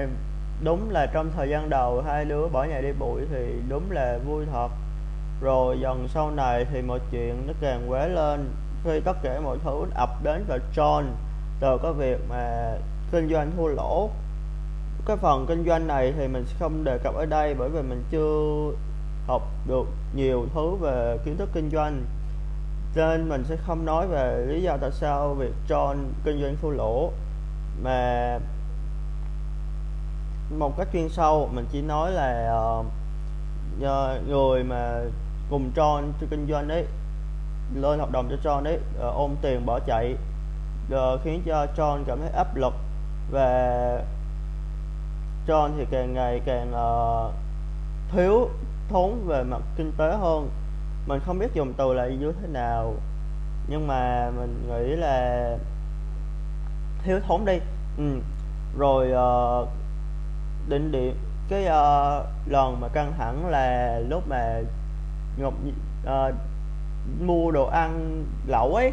đúng 0.65 0.91
là 0.91 1.07
trong 1.07 1.31
thời 1.37 1.49
gian 1.49 1.71
đầu 1.71 2.03
hai 2.07 2.25
đứa 2.25 2.49
bỏ 2.49 2.65
nhà 2.65 2.81
đi 2.81 2.93
bụi 2.99 3.23
thì 3.31 3.55
đúng 3.69 3.91
là 3.91 4.19
vui 4.27 4.45
thật 4.53 4.69
rồi 5.41 5.81
dần 5.81 6.09
sau 6.09 6.31
này 6.31 6.67
thì 6.73 6.83
mọi 6.83 7.01
chuyện 7.11 7.47
nó 7.47 7.53
càng 7.61 7.89
quế 7.89 8.09
lên. 8.09 8.51
Khi 8.85 9.01
tất 9.01 9.17
cả 9.23 9.41
mọi 9.41 9.59
thứ 9.65 9.87
ập 9.95 10.11
đến 10.23 10.45
và 10.49 10.59
John 10.75 11.05
từ 11.61 11.79
cái 11.83 11.93
việc 11.93 12.21
mà 12.29 12.73
kinh 13.13 13.29
doanh 13.31 13.53
thua 13.57 13.67
lỗ. 13.67 14.11
Cái 15.07 15.17
phần 15.17 15.47
kinh 15.49 15.65
doanh 15.67 15.87
này 15.87 16.13
thì 16.19 16.29
mình 16.29 16.45
sẽ 16.47 16.57
không 16.59 16.85
đề 16.85 16.99
cập 16.99 17.15
ở 17.15 17.27
đây 17.27 17.55
bởi 17.55 17.69
vì 17.69 17.83
mình 17.83 18.05
chưa 18.11 18.71
học 19.27 19.43
được 19.67 19.87
nhiều 20.15 20.47
thứ 20.55 20.75
về 20.81 21.19
kiến 21.25 21.37
thức 21.37 21.49
kinh 21.55 21.71
doanh. 21.71 22.05
Nên 22.95 23.29
mình 23.29 23.45
sẽ 23.45 23.57
không 23.57 23.85
nói 23.85 24.07
về 24.07 24.45
lý 24.49 24.63
do 24.63 24.77
tại 24.77 24.91
sao 24.93 25.35
việc 25.35 25.53
John 25.69 25.97
kinh 26.25 26.43
doanh 26.43 26.57
thua 26.63 26.71
lỗ 26.71 27.11
mà 27.83 28.39
một 30.59 30.79
cách 30.79 30.89
chuyên 30.93 31.09
sâu 31.09 31.51
mình 31.53 31.67
chỉ 31.73 31.83
nói 31.83 32.11
là 32.11 32.53
uh, 33.79 34.29
người 34.29 34.65
mà 34.65 35.01
cùng 35.51 35.71
John 35.75 36.13
cho 36.21 36.27
kinh 36.31 36.47
doanh 36.51 36.69
đấy 36.69 36.87
lên 37.75 37.99
hợp 37.99 38.13
đồng 38.13 38.29
cho 38.31 38.51
John 38.51 38.63
đấy 38.63 38.75
uh, 38.75 39.01
ờ, 39.01 39.11
ôm 39.11 39.37
tiền 39.43 39.67
bỏ 39.67 39.79
chạy. 39.87 40.17
Uh, 40.95 41.21
khiến 41.25 41.43
cho 41.47 41.67
John 41.77 42.05
cảm 42.07 42.21
thấy 42.21 42.31
áp 42.31 42.57
lực. 42.57 42.75
Và 43.31 44.03
John 45.47 45.71
thì 45.77 45.85
càng 45.91 46.15
ngày 46.15 46.41
càng 46.47 46.73
uh, 46.75 47.35
thiếu 48.13 48.49
thốn 48.89 49.27
về 49.27 49.43
mặt 49.43 49.63
kinh 49.77 49.93
tế 49.99 50.17
hơn. 50.21 50.51
Mình 51.07 51.21
không 51.27 51.39
biết 51.39 51.55
dùng 51.55 51.73
từ 51.77 51.93
là 51.93 52.07
như 52.07 52.33
thế 52.41 52.49
nào 52.49 52.95
nhưng 53.69 53.87
mà 53.87 54.31
mình 54.31 54.69
nghĩ 54.69 54.97
là 54.97 55.51
thiếu 57.03 57.21
thốn 57.27 57.45
đi. 57.45 57.59
Ừ. 57.99 58.21
rồi 58.79 59.13
uh, 59.13 59.69
định 60.69 60.93
điểm 60.93 61.17
cái 61.49 61.63
uh, 61.63 62.27
lần 62.47 62.81
mà 62.81 62.89
căng 62.89 63.13
thẳng 63.19 63.47
là 63.47 63.99
lúc 64.09 64.29
mà 64.29 64.61
ngọc 65.37 65.55
à, 66.07 66.33
mua 67.21 67.51
đồ 67.51 67.67
ăn 67.67 68.25
lẩu 68.47 68.75
ấy 68.75 68.93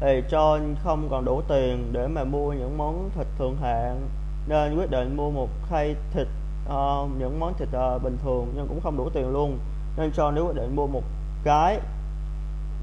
thì 0.00 0.22
cho 0.30 0.58
không 0.84 1.08
còn 1.10 1.24
đủ 1.24 1.42
tiền 1.48 1.90
để 1.92 2.06
mà 2.06 2.24
mua 2.24 2.52
những 2.52 2.78
món 2.78 3.10
thịt 3.14 3.26
thượng 3.38 3.56
hạng. 3.56 4.08
Nên 4.46 4.76
quyết 4.76 4.90
định 4.90 5.16
mua 5.16 5.30
một 5.30 5.48
khay 5.70 5.96
thịt 6.12 6.26
uh, 6.66 7.10
những 7.18 7.40
món 7.40 7.54
thịt 7.54 7.68
uh, 7.68 8.02
bình 8.02 8.18
thường 8.22 8.52
nhưng 8.56 8.66
cũng 8.68 8.80
không 8.80 8.96
đủ 8.96 9.10
tiền 9.10 9.28
luôn. 9.28 9.58
Nên 9.96 10.12
cho 10.12 10.30
nếu 10.30 10.46
quyết 10.46 10.56
định 10.56 10.76
mua 10.76 10.86
một 10.86 11.02
cái 11.44 11.80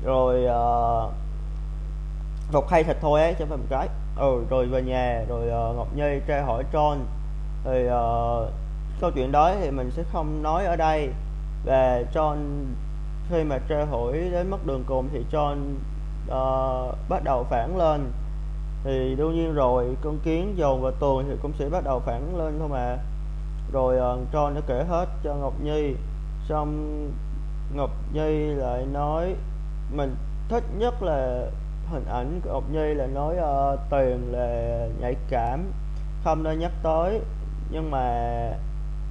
rồi 0.03 0.45
uh, 0.45 1.13
một 2.53 2.67
khay 2.69 2.83
thịt 2.83 2.97
thôi 3.01 3.21
ấy 3.21 3.33
chứ 3.33 3.45
phải 3.49 3.57
một 3.57 3.65
cái. 3.69 3.87
Ừ 4.15 4.43
rồi 4.49 4.65
về 4.65 4.81
nhà 4.81 5.23
rồi 5.29 5.47
uh, 5.47 5.77
Ngọc 5.77 5.87
Nhi 5.95 6.19
tra 6.27 6.41
hỏi 6.41 6.63
John. 6.73 6.97
Thì 7.63 7.85
uh, 7.85 8.49
câu 9.01 9.11
chuyện 9.11 9.31
đó 9.31 9.55
thì 9.61 9.71
mình 9.71 9.91
sẽ 9.91 10.03
không 10.11 10.43
nói 10.43 10.65
ở 10.65 10.75
đây. 10.75 11.09
Về 11.65 12.05
John 12.13 12.35
khi 13.29 13.43
mà 13.43 13.57
tra 13.57 13.85
hỏi 13.85 14.13
đến 14.31 14.49
mất 14.49 14.65
đường 14.65 14.83
cùng 14.87 15.09
thì 15.13 15.25
John 15.31 15.57
uh, 16.27 16.95
bắt 17.09 17.23
đầu 17.23 17.43
phản 17.49 17.77
lên. 17.77 18.11
Thì 18.83 19.15
đương 19.15 19.35
nhiên 19.35 19.53
rồi 19.53 19.95
con 20.01 20.19
kiến 20.23 20.53
dồn 20.57 20.81
vào 20.81 20.91
tường 20.91 21.25
thì 21.29 21.35
cũng 21.41 21.51
sẽ 21.59 21.69
bắt 21.69 21.83
đầu 21.83 21.99
phản 21.99 22.37
lên 22.37 22.55
thôi 22.59 22.69
mà. 22.71 22.97
Rồi 23.73 23.95
uh, 23.95 24.33
John 24.33 24.53
nó 24.53 24.61
kể 24.67 24.85
hết 24.89 25.05
cho 25.23 25.35
Ngọc 25.35 25.53
Nhi. 25.63 25.95
Xong 26.49 27.11
Ngọc 27.75 27.89
Nhi 28.13 28.45
lại 28.45 28.85
nói 28.93 29.35
mình 29.95 30.15
thích 30.49 30.63
nhất 30.77 31.03
là 31.03 31.45
hình 31.91 32.05
ảnh 32.05 32.41
của 32.43 32.49
Ngọc 32.53 32.63
Nhi 32.71 32.93
là 32.93 33.07
nói 33.07 33.35
uh, 33.37 33.79
tiền 33.89 34.31
là 34.31 34.87
nhạy 35.01 35.15
cảm 35.29 35.71
không 36.23 36.43
nên 36.43 36.59
nhắc 36.59 36.71
tới. 36.83 37.21
Nhưng 37.71 37.91
mà 37.91 38.07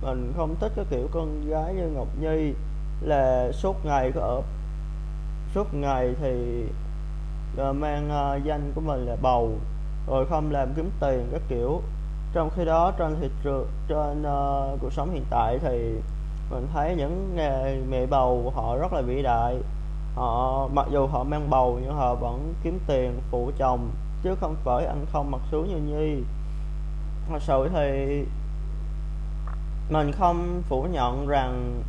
mình 0.03 0.33
không 0.37 0.57
thích 0.61 0.73
cái 0.77 0.85
kiểu 0.91 1.09
con 1.13 1.49
gái 1.49 1.75
như 1.75 1.89
Ngọc 1.89 2.09
Nhi 2.21 2.53
là 3.01 3.53
suốt 3.53 3.85
ngày 3.85 4.13
có 4.15 4.21
ở 4.21 4.43
suốt 5.55 5.75
ngày 5.75 6.15
thì 6.21 6.65
uh, 7.63 7.77
mang 7.77 8.11
uh, 8.37 8.45
danh 8.45 8.73
của 8.75 8.81
mình 8.81 9.07
là 9.07 9.17
bầu 9.23 9.59
rồi 10.09 10.27
không 10.31 10.51
làm 10.51 10.75
kiếm 10.77 10.91
tiền 11.01 11.29
các 11.33 11.43
kiểu. 11.49 11.83
Trong 12.33 12.51
khi 12.57 12.65
đó 12.65 12.93
trên 12.99 13.17
thị 13.21 13.29
trường 13.45 13.67
trên 13.89 14.23
uh, 14.23 14.81
cuộc 14.81 14.93
sống 14.93 15.11
hiện 15.11 15.25
tại 15.31 15.59
thì 15.59 15.93
mình 16.51 16.67
thấy 16.75 16.95
những 16.97 17.33
nghề 17.37 17.77
mẹ 17.91 18.07
bầu 18.07 18.53
họ 18.57 18.77
rất 18.77 18.93
là 18.93 19.01
vĩ 19.01 19.23
đại. 19.23 19.57
Họ 20.15 20.69
mặc 20.75 20.87
dù 20.91 21.07
họ 21.07 21.25
mang 21.25 21.51
bầu 21.51 21.79
nhưng 21.83 21.95
họ 21.95 22.15
vẫn 22.15 22.55
kiếm 22.63 22.79
tiền 22.87 23.21
phụ 23.31 23.51
chồng 23.59 23.91
chứ 24.23 24.35
không 24.41 24.57
phải 24.65 24.87
ăn 24.87 25.07
không 25.13 25.31
mặc 25.31 25.41
xuống 25.51 25.69
như 25.69 25.77
nhi. 25.77 26.23
Thật 27.29 27.43
sự 27.43 27.69
thì 27.75 28.25
mình 29.91 30.13
không 30.13 30.63
phủ 30.69 30.87
nhận 30.93 31.27
rằng 31.27 31.83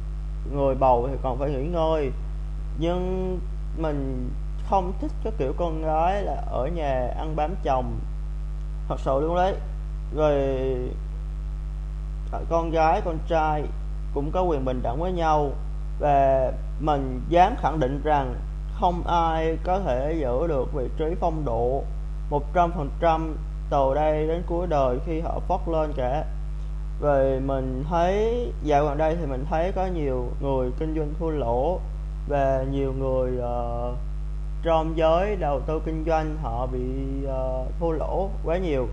người 0.53 0.75
bầu 0.75 1.08
thì 1.12 1.17
còn 1.24 1.38
phải 1.39 1.50
nghỉ 1.50 1.63
ngơi. 1.63 2.12
Nhưng 2.79 3.39
mình 3.77 4.29
không 4.69 4.93
thích 5.01 5.12
cái 5.24 5.34
kiểu 5.38 5.53
con 5.58 5.81
gái 5.81 6.24
là 6.24 6.43
ở 6.51 6.67
nhà 6.67 7.13
ăn 7.17 7.36
bám 7.36 7.55
chồng. 7.63 8.00
Thật 8.88 9.00
sự 9.00 9.19
luôn 9.22 9.36
đấy. 9.36 9.55
Rồi 10.15 10.41
con 12.50 12.72
gái, 12.72 13.01
con 13.05 13.17
trai 13.27 13.63
cũng 14.13 14.31
có 14.31 14.41
quyền 14.41 14.65
bình 14.65 14.79
đẳng 14.84 15.00
với 15.00 15.12
nhau. 15.12 15.51
Và 16.00 16.51
mình 16.79 17.22
dám 17.29 17.55
khẳng 17.58 17.79
định 17.79 18.01
rằng 18.03 18.36
không 18.74 19.03
ai 19.08 19.58
có 19.63 19.79
thể 19.79 20.15
giữ 20.19 20.48
được 20.48 20.74
vị 20.74 20.89
trí 20.98 21.05
phong 21.19 21.46
độ 21.46 21.84
một 22.29 22.53
trăm 22.53 22.72
phần 22.72 22.89
trăm 23.00 23.36
từ 23.69 23.93
đây 23.96 24.27
đến 24.27 24.43
cuối 24.48 24.67
đời 24.67 24.98
khi 25.05 25.19
họ 25.19 25.39
phất 25.48 25.60
lên 25.67 25.93
cả 25.96 26.24
về 27.00 27.39
mình 27.39 27.84
thấy 27.89 28.46
dạo 28.63 28.86
gần 28.86 28.98
đây 28.98 29.15
thì 29.15 29.25
mình 29.25 29.46
thấy 29.50 29.72
có 29.72 29.86
nhiều 29.86 30.25
người 30.41 30.72
kinh 30.79 30.96
doanh 30.96 31.13
thua 31.20 31.29
lỗ 31.29 31.79
và 32.27 32.65
nhiều 32.72 32.94
người 33.00 33.32
uh, 33.38 33.98
trong 34.63 34.98
giới 34.98 35.36
đầu 35.36 35.60
tư 35.60 35.82
kinh 35.86 36.03
doanh 36.08 36.38
họ 36.41 36.68
bị 36.68 36.79
uh, 37.24 37.68
thua 37.79 37.91
lỗ 37.91 38.29
quá 38.46 38.58
nhiều. 38.58 38.88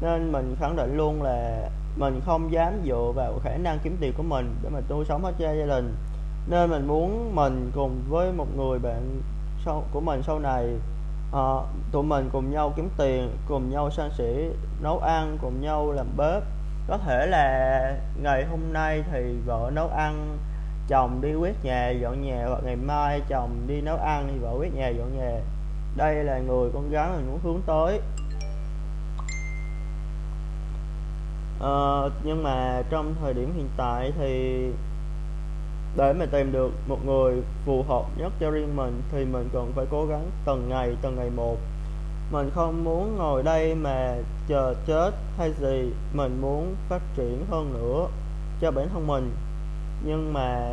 Nên 0.00 0.32
mình 0.32 0.56
khẳng 0.60 0.76
định 0.76 0.96
luôn 0.96 1.22
là 1.22 1.68
mình 1.96 2.20
không 2.24 2.52
dám 2.52 2.72
dựa 2.86 3.12
vào 3.14 3.32
khả 3.44 3.56
năng 3.56 3.78
kiếm 3.82 3.96
tiền 4.00 4.12
của 4.16 4.22
mình 4.22 4.54
để 4.62 4.68
mà 4.68 4.80
tôi 4.88 5.04
sống 5.04 5.24
hết 5.24 5.32
cho 5.38 5.52
gia 5.52 5.66
đình. 5.66 5.94
Nên 6.48 6.70
mình 6.70 6.86
muốn 6.86 7.34
mình 7.34 7.70
cùng 7.74 8.02
với 8.08 8.32
một 8.32 8.46
người 8.56 8.78
bạn 8.78 9.20
sau 9.64 9.82
của 9.92 10.00
mình 10.00 10.22
sau 10.22 10.38
này 10.38 10.66
uh, 11.32 11.64
tụi 11.92 12.02
mình 12.02 12.28
cùng 12.32 12.50
nhau 12.50 12.72
kiếm 12.76 12.88
tiền 12.96 13.30
cùng 13.48 13.70
nhau 13.70 13.90
san 13.90 14.10
sẻ 14.18 14.50
nấu 14.82 14.98
ăn 14.98 15.38
cùng 15.42 15.60
nhau 15.60 15.92
làm 15.92 16.06
bếp 16.16 16.42
có 16.88 16.98
thể 16.98 17.26
là 17.26 17.94
ngày 18.22 18.44
hôm 18.44 18.72
nay 18.72 19.04
thì 19.12 19.36
vợ 19.46 19.70
nấu 19.74 19.88
ăn 19.88 20.38
chồng 20.88 21.20
đi 21.22 21.34
quét 21.34 21.64
nhà 21.64 21.90
dọn 21.90 22.22
nhà 22.22 22.44
hoặc 22.48 22.60
ngày 22.64 22.76
mai 22.76 23.20
chồng 23.28 23.50
đi 23.66 23.80
nấu 23.80 23.96
ăn 23.96 24.28
thì 24.32 24.38
vợ 24.38 24.54
quét 24.58 24.74
nhà 24.74 24.88
dọn 24.88 25.18
nhà. 25.18 25.40
Đây 25.96 26.14
là 26.14 26.38
người 26.38 26.70
con 26.74 26.90
gái 26.90 27.08
mình 27.16 27.26
muốn 27.26 27.40
hướng 27.42 27.62
tới. 27.66 28.00
Uh, 31.56 32.12
nhưng 32.24 32.42
mà 32.42 32.82
trong 32.90 33.14
thời 33.20 33.34
điểm 33.34 33.52
hiện 33.56 33.68
tại 33.76 34.12
thì 34.18 34.66
để 35.96 36.12
mà 36.12 36.26
tìm 36.32 36.52
được 36.52 36.72
một 36.88 36.98
người 37.06 37.42
phù 37.64 37.82
hợp 37.82 38.04
nhất 38.16 38.32
cho 38.40 38.50
riêng 38.50 38.76
mình 38.76 39.02
thì 39.12 39.24
mình 39.24 39.48
cần 39.52 39.72
phải 39.76 39.86
cố 39.90 40.06
gắng 40.06 40.30
từng 40.46 40.68
ngày 40.68 40.96
từng 41.02 41.16
ngày 41.16 41.30
một 41.36 41.56
mình 42.30 42.50
không 42.54 42.84
muốn 42.84 43.16
ngồi 43.16 43.42
đây 43.42 43.74
mà 43.74 44.16
chờ 44.48 44.74
chết 44.86 45.10
hay 45.38 45.52
gì, 45.60 45.92
mình 46.12 46.40
muốn 46.40 46.76
phát 46.88 47.02
triển 47.16 47.46
hơn 47.50 47.72
nữa 47.72 48.06
cho 48.60 48.70
bản 48.70 48.88
thân 48.92 49.06
mình. 49.06 49.36
Nhưng 50.04 50.32
mà 50.32 50.70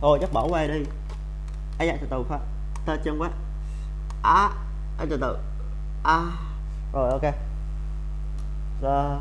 thôi 0.00 0.18
chắc 0.20 0.32
bỏ 0.32 0.46
qua 0.50 0.66
đi. 0.66 0.84
Ai 1.78 1.88
dạ 1.88 1.96
từ 2.00 2.06
từ 2.10 2.24
khoa 2.28 2.38
ta 2.86 2.96
chân 3.04 3.20
quá. 3.20 3.30
À 4.22 4.50
anh 4.98 5.08
từ 5.10 5.18
từ. 5.20 5.38
À 6.04 6.22
rồi, 6.92 7.10
ok. 7.10 7.34
Ra. 8.82 9.18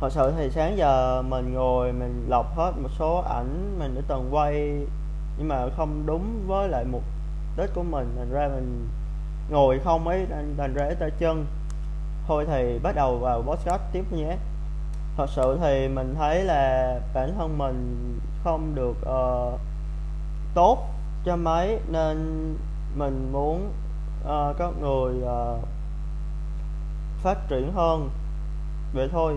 Thật 0.00 0.12
sự 0.12 0.32
thì 0.36 0.50
sáng 0.50 0.76
giờ 0.76 1.22
mình 1.22 1.54
ngồi, 1.54 1.92
mình 1.92 2.26
lọc 2.28 2.56
hết 2.56 2.72
một 2.82 2.88
số 2.98 3.24
ảnh 3.28 3.78
mình 3.78 3.94
đã 3.94 4.00
từng 4.08 4.28
quay, 4.34 4.54
nhưng 5.38 5.48
mà 5.48 5.66
không 5.76 6.02
đúng 6.06 6.44
với 6.46 6.68
lại 6.68 6.84
mục 6.84 7.02
đích 7.56 7.70
của 7.74 7.82
mình. 7.82 8.14
Thành 8.18 8.30
ra 8.30 8.48
mình 8.48 8.88
ngồi 9.52 9.78
không 9.78 10.08
ấy 10.08 10.26
đành 10.30 10.54
thành 10.58 10.74
tay 11.00 11.10
chân. 11.18 11.46
Thôi 12.26 12.44
thì 12.48 12.78
bắt 12.82 12.94
đầu 12.94 13.18
vào 13.18 13.42
podcast 13.42 13.82
tiếp 13.92 14.04
nhé. 14.12 14.36
Thật 15.16 15.26
sự 15.30 15.58
thì 15.62 15.88
mình 15.88 16.14
thấy 16.18 16.44
là 16.44 16.98
bản 17.14 17.34
thân 17.38 17.58
mình 17.58 18.18
không 18.44 18.74
được 18.74 18.96
uh, 19.02 19.60
tốt 20.54 20.78
cho 21.24 21.36
mấy 21.36 21.78
nên 21.88 22.16
mình 22.96 23.32
muốn 23.32 23.72
ờ, 24.24 24.48
uh, 24.50 24.56
có 24.58 24.72
người 24.80 25.14
uh, 25.22 25.64
phát 27.22 27.38
triển 27.48 27.72
hơn. 27.72 28.10
Vậy 28.94 29.08
thôi. 29.12 29.36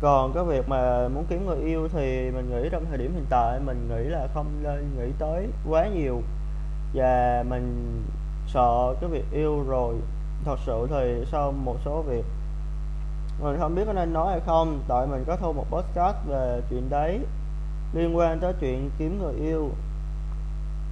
Còn 0.00 0.32
cái 0.32 0.44
việc 0.44 0.68
mà 0.68 1.08
muốn 1.08 1.24
kiếm 1.28 1.46
người 1.46 1.58
yêu 1.58 1.88
thì 1.92 2.30
mình 2.30 2.50
nghĩ 2.50 2.68
trong 2.72 2.84
thời 2.88 2.98
điểm 2.98 3.14
hiện 3.14 3.26
tại 3.30 3.60
mình 3.60 3.88
nghĩ 3.88 4.04
là 4.04 4.28
không 4.34 4.46
nên 4.62 4.90
nghĩ 4.98 5.12
tới 5.18 5.48
quá 5.68 5.86
nhiều. 5.88 6.22
Và 6.94 7.44
mình 7.48 8.02
sợ 8.46 8.94
cái 9.00 9.10
việc 9.10 9.24
yêu 9.32 9.64
rồi. 9.68 9.94
Thật 10.44 10.58
sự 10.66 10.86
thì 10.90 11.24
sau 11.32 11.52
một 11.52 11.76
số 11.84 12.02
việc 12.02 12.24
mình 13.42 13.56
không 13.58 13.74
biết 13.74 13.82
có 13.86 13.92
nên 13.92 14.12
nói 14.12 14.30
hay 14.30 14.40
không. 14.46 14.80
Tại 14.88 15.06
mình 15.06 15.24
có 15.26 15.36
thu 15.36 15.52
một 15.52 15.66
podcast 15.70 16.16
về 16.28 16.60
chuyện 16.70 16.90
đấy 16.90 17.20
liên 17.92 18.16
quan 18.16 18.40
tới 18.40 18.52
chuyện 18.60 18.90
kiếm 18.98 19.18
người 19.18 19.34
yêu. 19.34 19.70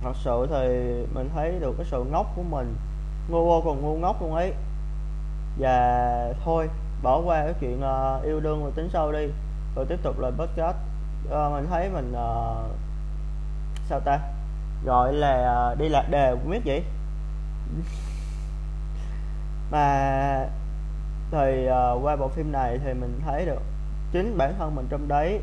Thật 0.03 0.13
sự 0.17 0.47
thì 0.51 0.67
mình 1.15 1.31
thấy 1.35 1.59
được 1.61 1.75
cái 1.79 1.87
sự 1.91 2.05
ngốc 2.13 2.27
của 2.37 2.43
mình 2.43 2.75
ngu 3.29 3.47
vô 3.47 3.63
còn 3.65 3.83
ngu 3.83 3.97
ngốc 3.97 4.23
luôn 4.23 4.35
ấy. 4.35 4.53
Và 5.59 6.35
thôi 6.45 6.69
bỏ 7.03 7.21
qua 7.25 7.45
cái 7.45 7.55
chuyện 7.61 7.81
uh, 7.81 8.25
yêu 8.25 8.41
đương 8.41 8.65
và 8.65 8.71
tính 8.75 8.89
sau 8.93 9.13
đi. 9.13 9.29
Rồi 9.77 9.87
tiếp 9.89 9.99
tục 10.03 10.19
lại 10.19 10.33
podcast. 10.39 10.77
Uh, 11.27 11.53
mình 11.53 11.67
thấy 11.71 11.91
mình 11.91 12.13
uh, 12.13 12.71
sao 13.89 14.01
ta? 14.01 14.21
Gọi 14.85 15.13
là 15.13 15.69
uh, 15.73 15.79
đi 15.79 15.89
lạc 15.89 16.07
đề 16.11 16.31
không 16.31 16.51
biết 16.51 16.61
vậy? 16.65 16.85
Mà 19.71 20.47
thì 21.31 21.69
uh, 21.69 22.05
qua 22.05 22.17
bộ 22.17 22.29
phim 22.29 22.53
này 22.53 22.79
thì 22.85 22.95
mình 22.95 23.21
thấy 23.25 23.47
được 23.47 23.63
chính 24.13 24.39
bản 24.39 24.55
thân 24.59 24.75
mình 24.75 24.87
trong 24.91 25.09
đấy 25.09 25.41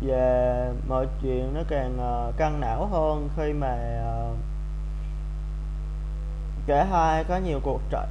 về 0.00 0.72
mọi 0.88 1.06
chuyện 1.22 1.54
nó 1.54 1.60
càng 1.68 1.98
uh, 2.28 2.36
căng 2.36 2.60
não 2.60 2.86
hơn 2.86 3.28
khi 3.36 3.52
mà 3.52 3.76
uh, 4.30 4.36
cả 6.66 6.84
hai 6.84 7.24
có 7.24 7.36
nhiều 7.36 7.60
cuộc 7.62 7.80
trải 7.90 8.06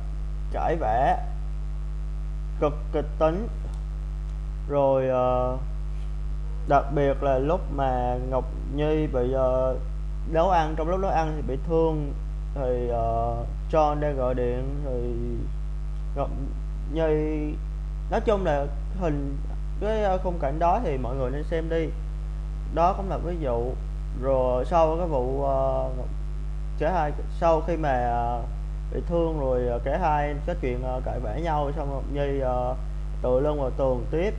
cãi 0.53 0.75
vã 0.75 1.17
cực 2.59 2.73
kịch 2.93 3.09
tính. 3.19 3.47
Rồi 4.69 5.05
uh, 5.09 5.59
đặc 6.67 6.83
biệt 6.95 7.23
là 7.23 7.37
lúc 7.37 7.61
mà 7.75 8.17
Ngọc 8.29 8.45
Nhi 8.75 9.07
bị 9.07 9.35
uh, 9.35 9.77
nấu 10.31 10.49
ăn 10.49 10.75
trong 10.77 10.89
lúc 10.89 10.99
nấu 10.99 11.11
ăn 11.11 11.33
thì 11.35 11.41
bị 11.47 11.57
thương 11.67 12.13
thì 12.55 12.91
uh, 12.91 13.47
John 13.71 13.99
đang 13.99 14.17
gọi 14.17 14.35
điện 14.35 14.63
thì 14.85 15.13
gặp 16.15 16.27
Nhi 16.93 17.53
nói 18.11 18.21
chung 18.21 18.45
là 18.45 18.65
hình 18.99 19.37
cái 19.81 20.03
ờ, 20.03 20.17
khung 20.23 20.39
cảnh 20.39 20.59
đó 20.59 20.79
thì 20.83 20.97
mọi 20.97 21.15
người 21.15 21.31
nên 21.31 21.43
xem 21.43 21.69
đi. 21.69 21.89
Đó 22.75 22.93
cũng 22.97 23.09
là 23.09 23.17
ví 23.17 23.35
dụ 23.39 23.71
rồi 24.21 24.65
sau 24.65 24.97
cái 24.97 25.07
vụ 25.07 25.43
uh, 25.43 26.05
kẻ 26.79 26.91
hai 26.91 27.11
sau 27.39 27.61
khi 27.67 27.77
mà 27.77 28.23
uh, 28.39 28.45
bị 28.93 29.01
thương 29.07 29.39
rồi 29.39 29.75
uh, 29.75 29.81
kẻ 29.83 29.99
hai 30.01 30.35
có 30.47 30.53
chuyện 30.61 30.81
uh, 30.97 31.03
cãi 31.05 31.19
vã 31.19 31.35
nhau 31.35 31.71
xong 31.75 31.91
rồi 31.91 32.01
Nhi 32.13 32.41
uh, 32.43 32.77
tự 33.21 33.39
lưng 33.39 33.61
vào 33.61 33.69
tường 33.69 34.05
tiếp. 34.11 34.33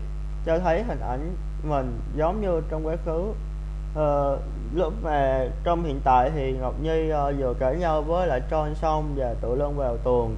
Cho 0.47 0.59
thấy 0.59 0.83
hình 0.83 1.01
ảnh 1.01 1.37
mình 1.63 2.01
giống 2.17 2.41
như 2.41 2.63
trong 2.71 2.87
quá 2.87 2.97
khứ. 3.05 3.33
Ờ, 3.95 4.39
lúc 4.75 4.93
mà 5.03 5.47
trong 5.65 5.85
hiện 5.85 6.01
tại 6.05 6.31
thì 6.35 6.53
Ngọc 6.53 6.75
Nhi 6.83 7.13
uh, 7.13 7.35
vừa 7.39 7.55
cãi 7.59 7.77
nhau 7.77 8.03
với 8.03 8.27
lại 8.27 8.41
tron 8.51 8.75
xong 8.75 9.15
và 9.17 9.35
tự 9.41 9.55
lưng 9.55 9.77
vào 9.77 9.97
tuồng. 9.97 10.37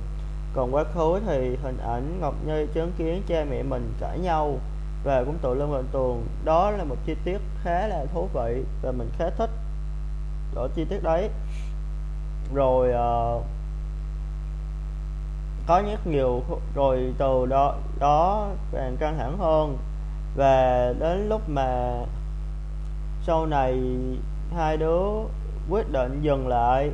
Còn 0.55 0.75
quá 0.75 0.85
khứ 0.85 1.21
thì 1.27 1.57
hình 1.63 1.79
ảnh 1.79 2.19
Ngọc 2.21 2.35
Nhi 2.47 2.67
chứng 2.75 2.93
kiến 2.99 3.23
cha 3.27 3.45
mẹ 3.51 3.63
mình 3.63 3.93
cãi 4.01 4.19
nhau 4.19 4.59
và 5.05 5.25
cũng 5.25 5.39
tự 5.43 5.55
lưng 5.55 5.71
vào 5.73 5.83
tuồng. 5.93 6.27
Đó 6.45 6.71
là 6.71 6.85
một 6.85 6.97
chi 7.07 7.17
tiết 7.25 7.39
khá 7.63 7.87
là 7.87 8.05
thú 8.15 8.29
vị 8.35 8.65
và 8.83 8.93
mình 8.93 9.11
khá 9.19 9.31
thích 9.31 9.51
ở 10.55 10.69
chi 10.75 10.85
tiết 10.85 11.03
đấy. 11.03 11.31
Rồi 12.55 12.89
uh, 12.89 13.43
có 15.67 15.83
rất 15.91 16.07
nhiều 16.07 16.43
rồi 16.75 17.15
từ 17.19 17.47
đó 17.47 17.75
đó 17.99 18.49
càng 18.73 18.97
căng 19.01 19.17
thẳng 19.19 19.39
hơn. 19.39 19.79
Và 20.37 20.93
đến 20.99 21.29
lúc 21.29 21.49
mà 21.49 21.99
sau 23.27 23.47
này 23.47 23.81
hai 24.57 24.77
đứa 24.77 25.01
quyết 25.71 25.93
định 25.93 26.21
dừng 26.23 26.49
lại 26.49 26.91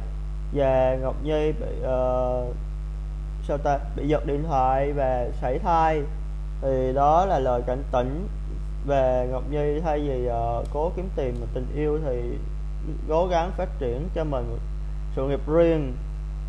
và 0.53 0.97
Ngọc 1.03 1.15
Nhi 1.23 1.53
bị 1.53 1.67
uh, 1.81 2.55
sao 3.43 3.59
ta 3.59 3.79
bị 3.97 4.09
giật 4.09 4.27
điện 4.27 4.45
thoại 4.49 4.93
và 4.93 5.27
sảy 5.41 5.59
thai. 5.59 6.03
Thì 6.63 6.93
đó 6.95 7.27
là 7.27 7.39
lời 7.39 7.63
cảnh 7.67 7.83
tỉnh 7.93 8.29
về 8.87 9.29
Ngọc 9.31 9.43
Nhi 9.51 9.81
thay 9.85 10.01
vì 10.01 10.29
uh, 10.29 10.67
cố 10.73 10.93
kiếm 10.97 11.09
tìm 11.17 11.35
một 11.41 11.47
tình 11.55 11.67
yêu 11.77 11.99
thì 12.05 12.23
cố 13.09 13.27
gắng 13.27 13.51
phát 13.57 13.69
triển 13.79 14.09
cho 14.15 14.25
mình 14.25 14.59
sự 15.17 15.29
nghiệp 15.29 15.41
riêng. 15.49 15.93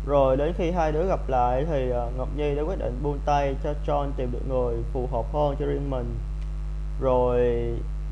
Rồi 0.06 0.36
đến 0.36 0.52
khi 0.58 0.70
hai 0.70 0.92
đứa 0.92 1.06
gặp 1.08 1.20
lại 1.28 1.64
thì 1.70 1.90
uh, 1.90 2.18
Ngọc 2.18 2.28
Nhi 2.36 2.54
đã 2.54 2.62
quyết 2.62 2.78
định 2.78 2.98
buông 3.02 3.18
tay 3.24 3.54
cho 3.64 3.74
John 3.86 4.10
tìm 4.16 4.32
được 4.32 4.48
người 4.48 4.76
phù 4.92 5.08
hợp 5.12 5.24
hơn 5.32 5.56
cho 5.58 5.66
riêng 5.66 5.90
mình. 5.90 6.14
Rồi 7.00 7.40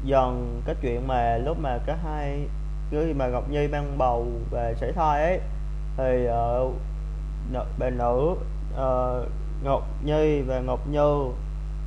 dần 0.05 0.63
cái 0.65 0.75
chuyện 0.83 1.07
mà 1.07 1.37
lúc 1.37 1.59
mà 1.61 1.79
cả 1.87 1.97
hai 2.05 2.49
khi 2.91 3.13
mà 3.13 3.27
Ngọc 3.27 3.51
Nhi 3.51 3.69
mang 3.69 3.99
bầu 3.99 4.27
về 4.51 4.75
sảy 4.81 4.93
thai 4.93 5.23
ấy 5.23 5.41
thì 5.97 6.29
uh, 6.29 7.67
bà 7.79 7.91
nữ 7.91 8.35
uh, 8.75 9.29
Ngọc 9.65 9.83
Nhi 10.05 10.41
và 10.43 10.61
Ngọc 10.61 10.89
Như 10.89 11.27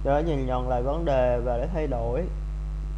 đã 0.03 0.21
nhìn 0.21 0.45
nhận 0.45 0.69
lại 0.69 0.81
vấn 0.81 1.05
đề 1.05 1.39
và 1.43 1.57
để 1.57 1.67
thay 1.73 1.87
đổi. 1.87 2.23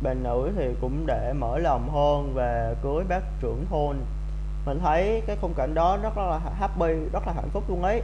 Bà 0.01 0.13
nữ 0.13 0.51
thì 0.55 0.69
cũng 0.81 1.05
để 1.05 1.33
mở 1.33 1.57
lòng 1.57 1.89
hơn 1.89 2.31
và 2.33 2.75
cưới 2.83 3.03
bác 3.09 3.21
trưởng 3.41 3.65
thôn. 3.69 3.97
Mình 4.65 4.79
thấy 4.83 5.21
cái 5.27 5.37
khung 5.41 5.53
cảnh 5.53 5.73
đó 5.73 5.97
rất 6.03 6.17
là 6.17 6.39
happy 6.59 6.93
rất 7.13 7.27
là 7.27 7.33
hạnh 7.33 7.49
phúc 7.53 7.63
luôn 7.67 7.83
ấy. 7.83 8.01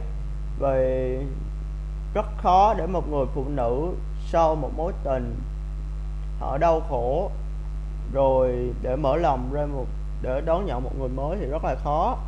Vì 0.58 1.18
rất 2.14 2.26
khó 2.36 2.74
để 2.74 2.86
một 2.86 3.08
người 3.10 3.26
phụ 3.34 3.44
nữ 3.48 3.92
sau 4.26 4.54
một 4.54 4.70
mối 4.76 4.92
tình 5.04 5.36
họ 6.40 6.58
đau 6.58 6.80
khổ 6.88 7.30
rồi 8.12 8.72
để 8.82 8.96
mở 8.96 9.16
lòng 9.16 9.52
ra 9.52 9.66
một 9.66 9.86
để 10.22 10.40
đón 10.40 10.66
nhận 10.66 10.84
một 10.84 10.90
người 10.98 11.08
mới 11.08 11.38
thì 11.40 11.46
rất 11.46 11.64
là 11.64 11.74
khó. 11.74 12.18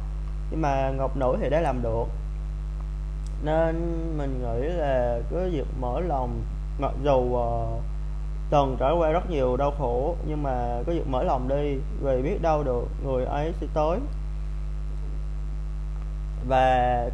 Nhưng 0.50 0.62
mà 0.62 0.90
ngọc 0.90 1.16
nữ 1.16 1.37
thì 1.40 1.50
đã 1.50 1.61
làm 1.61 1.83
được. 1.83 2.04
Nên 3.45 3.75
mình 4.19 4.42
nghĩ 4.42 4.69
là 4.69 5.19
cái 5.31 5.49
việc 5.50 5.66
mở 5.81 6.00
lòng 6.00 6.40
mặc 6.78 6.92
dù 7.02 7.16
uh, 7.16 7.83
từng 8.50 8.76
trải 8.81 8.92
qua 8.99 9.11
rất 9.11 9.31
nhiều 9.31 9.57
đau 9.57 9.73
khổ 9.78 10.16
nhưng 10.26 10.42
mà 10.42 10.83
cái 10.87 10.95
việc 10.95 11.09
mở 11.09 11.23
lòng 11.23 11.49
đi 11.49 11.76
vì 12.02 12.23
biết 12.23 12.42
đâu 12.42 12.62
được 12.62 12.85
người 13.04 13.25
ấy 13.25 13.52
sẽ 13.61 13.66
tới. 13.75 13.99
Và 16.49 17.09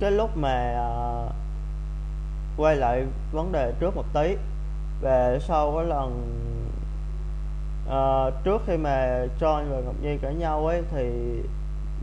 cái 0.00 0.10
lúc 0.10 0.36
mà 0.36 0.86
uh, 1.26 1.32
quay 2.56 2.76
lại 2.76 3.04
vấn 3.32 3.52
đề 3.52 3.72
trước 3.80 3.96
một 3.96 4.04
tí 4.14 4.36
về 5.00 5.38
sau 5.40 5.74
cái 5.76 5.84
lần 5.84 6.34
uh, 7.88 8.44
trước 8.44 8.62
khi 8.66 8.76
mà 8.76 9.26
John 9.40 9.64
và 9.70 9.80
Ngọc 9.84 9.94
Nhi 10.02 10.16
cãi 10.22 10.34
nhau 10.34 10.66
ấy 10.66 10.82
thì 10.90 11.10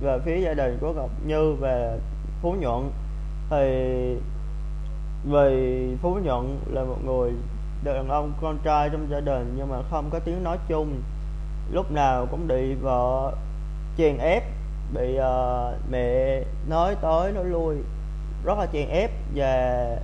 về 0.01 0.19
phía 0.25 0.41
gia 0.41 0.53
đình 0.53 0.77
của 0.81 0.93
Ngọc 0.93 1.10
Như 1.25 1.53
về 1.53 2.00
Phú 2.41 2.55
Nhuận 2.60 2.91
thì 3.50 3.65
vì 5.24 5.95
Phú 6.01 6.19
Nhuận 6.24 6.60
là 6.71 6.83
một 6.83 6.98
người 7.05 7.31
đàn 7.83 8.10
ông 8.10 8.33
con 8.41 8.57
trai 8.63 8.89
trong 8.89 9.07
gia 9.10 9.19
đình 9.19 9.53
nhưng 9.57 9.69
mà 9.69 9.77
không 9.89 10.10
có 10.10 10.19
tiếng 10.19 10.43
nói 10.43 10.57
chung 10.67 11.01
lúc 11.71 11.91
nào 11.91 12.25
cũng 12.32 12.47
bị 12.47 12.73
vợ 12.73 13.32
chèn 13.97 14.17
ép 14.17 14.43
bị 14.93 15.17
uh, 15.19 15.91
mẹ 15.91 16.41
nói 16.69 16.95
tới 17.01 17.32
nói 17.32 17.45
lui 17.45 17.75
rất 18.45 18.58
là 18.58 18.65
chèn 18.73 18.89
ép 18.89 19.12
và 19.36 19.97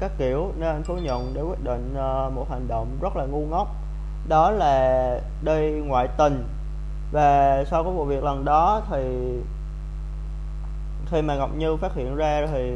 các 0.00 0.10
kiểu 0.18 0.52
nên 0.58 0.82
Phú 0.82 0.94
Nhuận 0.94 1.20
để 1.34 1.42
quyết 1.42 1.64
định 1.64 1.94
uh, 1.94 2.32
một 2.32 2.46
hành 2.50 2.68
động 2.68 2.98
rất 3.00 3.16
là 3.16 3.24
ngu 3.24 3.46
ngốc. 3.46 3.68
Đó 4.28 4.50
là 4.50 5.20
đi 5.42 5.70
ngoại 5.70 6.08
tình. 6.18 6.44
Và 7.12 7.64
sau 7.70 7.84
cái 7.84 7.92
vụ 7.92 8.04
việc 8.04 8.24
lần 8.24 8.44
đó 8.44 8.82
thì 8.90 9.02
khi 11.10 11.22
mà 11.22 11.36
Ngọc 11.36 11.50
Như 11.56 11.76
phát 11.76 11.94
hiện 11.94 12.16
ra 12.16 12.46
thì 12.52 12.72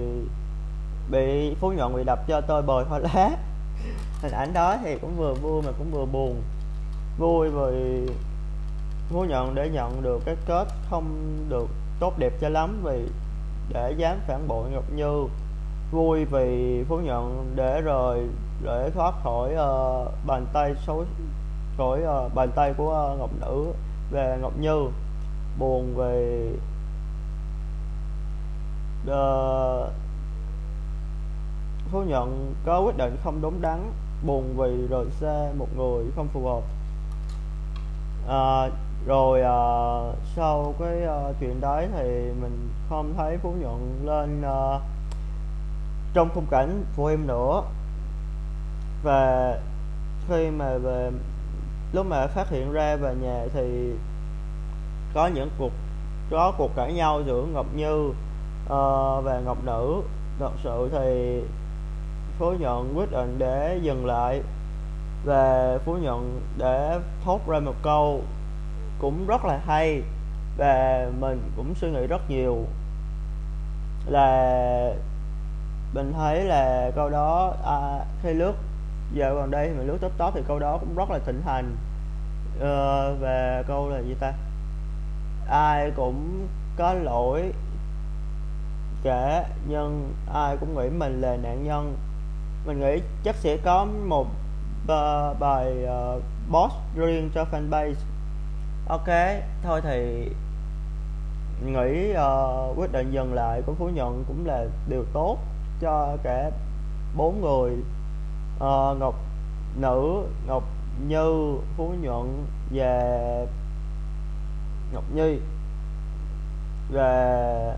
bị 1.10 1.54
Phú 1.60 1.72
Nhuận 1.72 1.96
bị 1.96 2.04
đập 2.04 2.18
cho 2.28 2.40
tôi 2.40 2.62
bời 2.62 2.84
hoa 2.84 2.98
lá. 2.98 3.30
Hình 4.22 4.32
ảnh 4.32 4.52
đó 4.52 4.76
thì 4.84 4.98
cũng 4.98 5.16
vừa 5.16 5.34
vui 5.34 5.62
mà 5.62 5.72
cũng 5.78 5.90
vừa 5.90 6.04
buồn. 6.04 6.42
Vui 7.18 7.48
vì 7.50 8.06
Phú 9.10 9.24
Nhuận 9.28 9.54
để 9.54 9.68
nhận 9.68 10.02
được 10.02 10.22
cái 10.24 10.36
kết 10.46 10.68
không 10.90 11.36
được 11.48 11.68
tốt 12.00 12.18
đẹp 12.18 12.32
cho 12.40 12.48
lắm 12.48 12.80
vì 12.84 13.08
để 13.72 13.94
dám 13.98 14.18
phản 14.26 14.48
bội 14.48 14.70
Ngọc 14.70 14.84
Như 14.96 15.26
vui 15.90 16.24
vì 16.24 16.84
Phú 16.88 16.96
Nhuận 16.96 17.52
để 17.54 17.80
rồi 17.80 18.28
để 18.62 18.90
thoát 18.94 19.14
khỏi 19.22 19.52
uh, 19.52 20.08
bàn 20.26 20.46
tay 20.52 20.74
xấu 20.86 21.04
khỏi 21.76 22.00
uh, 22.02 22.34
bàn 22.34 22.50
tay 22.54 22.74
của 22.76 23.10
uh, 23.12 23.18
Ngọc 23.18 23.30
Nữ 23.40 23.72
về 24.10 24.38
Ngọc 24.40 24.52
Như 24.58 24.88
buồn 25.58 25.94
về 25.96 26.48
uh, 29.06 29.92
Phú 31.92 32.02
Nhuận 32.02 32.54
có 32.66 32.80
quyết 32.80 32.96
định 32.96 33.16
không 33.24 33.40
đúng 33.40 33.60
đắn 33.60 33.92
buồn 34.26 34.54
vì 34.56 34.86
rời 34.86 35.04
xa 35.10 35.48
một 35.58 35.68
người 35.76 36.04
không 36.16 36.28
phù 36.28 36.46
hợp. 36.46 36.62
Uh, 38.26 38.72
rồi 39.06 39.40
uh, 39.40 40.16
sau 40.36 40.74
cái 40.78 41.02
uh, 41.06 41.36
chuyện 41.40 41.60
đấy 41.60 41.88
thì 41.96 42.32
mình 42.40 42.68
không 42.88 43.14
thấy 43.16 43.38
Phú 43.38 43.54
Nhuận 43.60 44.06
lên 44.06 44.42
uh, 44.42 44.82
trong 46.14 46.28
khung 46.34 46.46
cảnh 46.50 46.84
phụ 46.96 47.06
em 47.06 47.26
nữa. 47.26 47.62
Và 49.02 49.54
khi 50.28 50.50
mà 50.50 50.78
về 50.78 51.10
lúc 51.92 52.06
mà 52.06 52.26
phát 52.26 52.50
hiện 52.50 52.72
ra 52.72 52.96
về 52.96 53.14
nhà 53.14 53.44
thì 53.54 53.92
có 55.14 55.26
những 55.26 55.50
cuộc 55.58 55.72
có 56.30 56.52
cuộc 56.58 56.76
cãi 56.76 56.92
nhau 56.92 57.22
giữa 57.26 57.42
Ngọc 57.52 57.66
Như 57.76 58.08
uh, 58.08 58.14
và 59.24 59.40
Ngọc 59.44 59.58
Nữ. 59.64 60.02
Thật 60.38 60.52
sự 60.64 60.88
thì 60.92 61.40
Phú 62.38 62.52
Nhuận 62.60 62.94
quyết 62.94 63.10
định 63.10 63.36
để 63.38 63.78
dừng 63.82 64.06
lại 64.06 64.42
và 65.24 65.78
Phú 65.84 65.96
Nhuận 66.02 66.40
để 66.58 66.98
thốt 67.24 67.40
ra 67.48 67.60
một 67.60 67.74
câu 67.82 68.22
cũng 69.00 69.26
rất 69.26 69.44
là 69.44 69.60
hay 69.66 70.02
và 70.58 71.06
mình 71.20 71.50
cũng 71.56 71.74
suy 71.74 71.90
nghĩ 71.90 72.06
rất 72.06 72.30
nhiều 72.30 72.64
là 74.06 74.92
mình 75.92 76.12
thấy 76.12 76.44
là 76.44 76.90
câu 76.96 77.10
đó 77.10 77.54
à, 77.64 78.04
khi 78.22 78.32
lướt 78.32 78.52
giờ 79.12 79.34
gần 79.34 79.50
đây 79.50 79.70
mình 79.78 79.86
lướt 79.86 79.98
top 80.00 80.12
top 80.18 80.34
thì 80.34 80.42
câu 80.48 80.58
đó 80.58 80.78
cũng 80.78 80.94
rất 80.94 81.10
là 81.10 81.18
thịnh 81.18 81.42
hành. 81.46 81.76
Ờ, 82.60 83.14
về 83.14 83.62
câu 83.66 83.88
là 83.88 83.98
gì 83.98 84.14
ta? 84.20 84.32
Ai 85.48 85.90
cũng 85.96 86.46
có 86.76 86.94
lỗi 86.94 87.52
kể 89.02 89.44
nhưng 89.68 90.12
ai 90.34 90.56
cũng 90.56 90.74
nghĩ 90.74 90.88
mình 90.88 91.20
là 91.20 91.36
nạn 91.36 91.64
nhân. 91.64 91.96
Mình 92.66 92.80
nghĩ 92.80 93.02
chắc 93.24 93.36
sẽ 93.36 93.56
có 93.56 93.84
một 93.84 94.26
uh, 94.84 95.38
bài 95.38 95.84
ờ, 95.86 96.14
uh, 96.16 96.22
boss 96.50 96.74
riêng 96.96 97.30
cho 97.34 97.44
fanbase 97.52 97.94
ok 98.88 99.08
thôi 99.62 99.80
thì 99.84 100.30
nghĩ 101.66 102.12
uh, 102.12 102.78
quyết 102.78 102.92
định 102.92 103.10
dừng 103.12 103.34
lại 103.34 103.62
của 103.66 103.74
phú 103.74 103.88
nhuận 103.94 104.24
cũng 104.28 104.46
là 104.46 104.66
điều 104.88 105.04
tốt 105.12 105.38
cho 105.80 106.16
cả 106.22 106.50
bốn 107.16 107.40
người. 107.40 107.72
Uh, 108.56 108.98
ngọc 109.00 109.14
nữ 109.76 110.22
ngọc 110.46 110.64
như 111.06 111.56
phú 111.76 111.94
nhuận 112.02 112.46
và 112.70 113.20
ngọc 114.92 115.04
nhi. 115.14 115.38
Và 116.92 117.76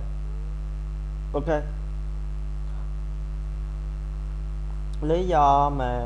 ok. 1.32 1.62
Lý 5.02 5.26
do 5.26 5.70
mà 5.70 6.02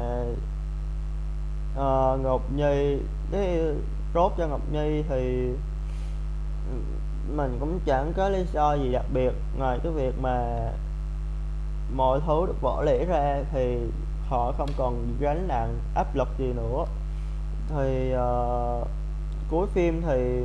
uh, 1.73 2.21
ngọc 2.21 2.43
nhi 2.57 2.99
cái 3.33 3.59
rốt 4.15 4.33
cho 4.39 4.47
ngọc 4.47 4.61
nhi 4.73 5.03
thì 5.09 5.49
mình 7.37 7.57
cũng 7.61 7.81
chẳng 7.85 8.13
có 8.17 8.29
lý 8.29 8.45
do 8.53 8.75
gì 8.75 8.93
đặc 8.93 9.05
biệt 9.13 9.33
ngoài 9.59 9.79
cái 9.83 9.93
việc 9.93 10.15
mà 10.23 10.69
mọi 11.93 12.21
thứ 12.27 12.47
được 12.47 12.61
vỡ 12.61 12.83
lẽ 12.87 13.05
ra 13.05 13.39
thì 13.53 13.79
họ 14.29 14.53
không 14.59 14.69
còn 14.77 15.17
gánh 15.21 15.49
nặng 15.49 15.79
áp 15.95 16.17
lực 16.17 16.29
gì 16.39 16.53
nữa. 16.53 16.85
Thì 17.69 18.15
uh, 18.15 18.89
cuối 19.51 19.67
phim 19.67 20.03
thì 20.03 20.43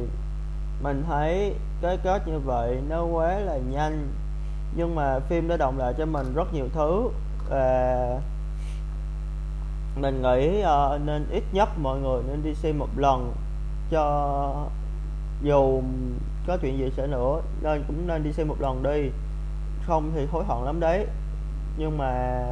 mình 0.83 1.03
thấy 1.07 1.53
cái 1.81 1.97
kết 2.03 2.27
như 2.27 2.39
vậy 2.39 2.77
nó 2.89 3.03
quá 3.03 3.39
là 3.39 3.57
nhanh 3.71 4.07
nhưng 4.75 4.95
mà 4.95 5.19
phim 5.19 5.47
đã 5.47 5.57
động 5.57 5.77
lại 5.77 5.93
cho 5.97 6.05
mình 6.05 6.33
rất 6.35 6.53
nhiều 6.53 6.65
thứ 6.73 7.09
và 7.49 8.19
mình 9.95 10.21
nghĩ 10.21 10.63
uh, 10.63 11.01
nên 11.05 11.25
ít 11.31 11.43
nhất 11.51 11.69
mọi 11.77 11.99
người 11.99 12.21
nên 12.27 12.43
đi 12.43 12.53
xem 12.55 12.79
một 12.79 12.89
lần 12.97 13.33
cho 13.91 14.55
dù 15.41 15.81
có 16.47 16.57
chuyện 16.61 16.77
gì 16.77 16.91
sẽ 16.97 17.07
nữa 17.07 17.41
nên 17.61 17.83
cũng 17.87 18.07
nên 18.07 18.23
đi 18.23 18.33
xem 18.33 18.47
một 18.47 18.61
lần 18.61 18.83
đi 18.83 19.09
không 19.85 20.11
thì 20.15 20.25
hối 20.25 20.43
hận 20.47 20.65
lắm 20.65 20.79
đấy 20.79 21.07
nhưng 21.79 21.97
mà 21.97 22.43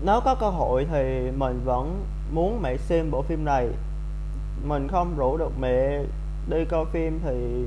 nếu 0.00 0.20
có 0.24 0.34
cơ 0.34 0.50
hội 0.50 0.86
thì 0.90 1.30
mình 1.36 1.60
vẫn 1.64 2.04
muốn 2.32 2.62
mẹ 2.62 2.76
xem 2.76 3.10
bộ 3.10 3.22
phim 3.22 3.44
này. 3.44 3.68
Mình 4.64 4.88
không 4.88 5.16
rủ 5.16 5.36
được 5.36 5.52
mẹ 5.60 5.98
đi 6.50 6.64
coi 6.64 6.84
phim 6.92 7.20
thì 7.24 7.64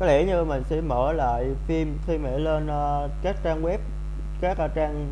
có 0.00 0.06
lẽ 0.06 0.24
như 0.24 0.44
mình 0.44 0.62
sẽ 0.70 0.80
mở 0.80 1.12
lại 1.12 1.54
phim 1.66 1.98
khi 2.06 2.18
mẹ 2.18 2.38
lên 2.38 2.66
uh, 2.66 3.10
các 3.22 3.36
trang 3.42 3.62
web 3.62 3.78
các 4.40 4.58
uh, 4.64 4.70
trang 4.74 5.10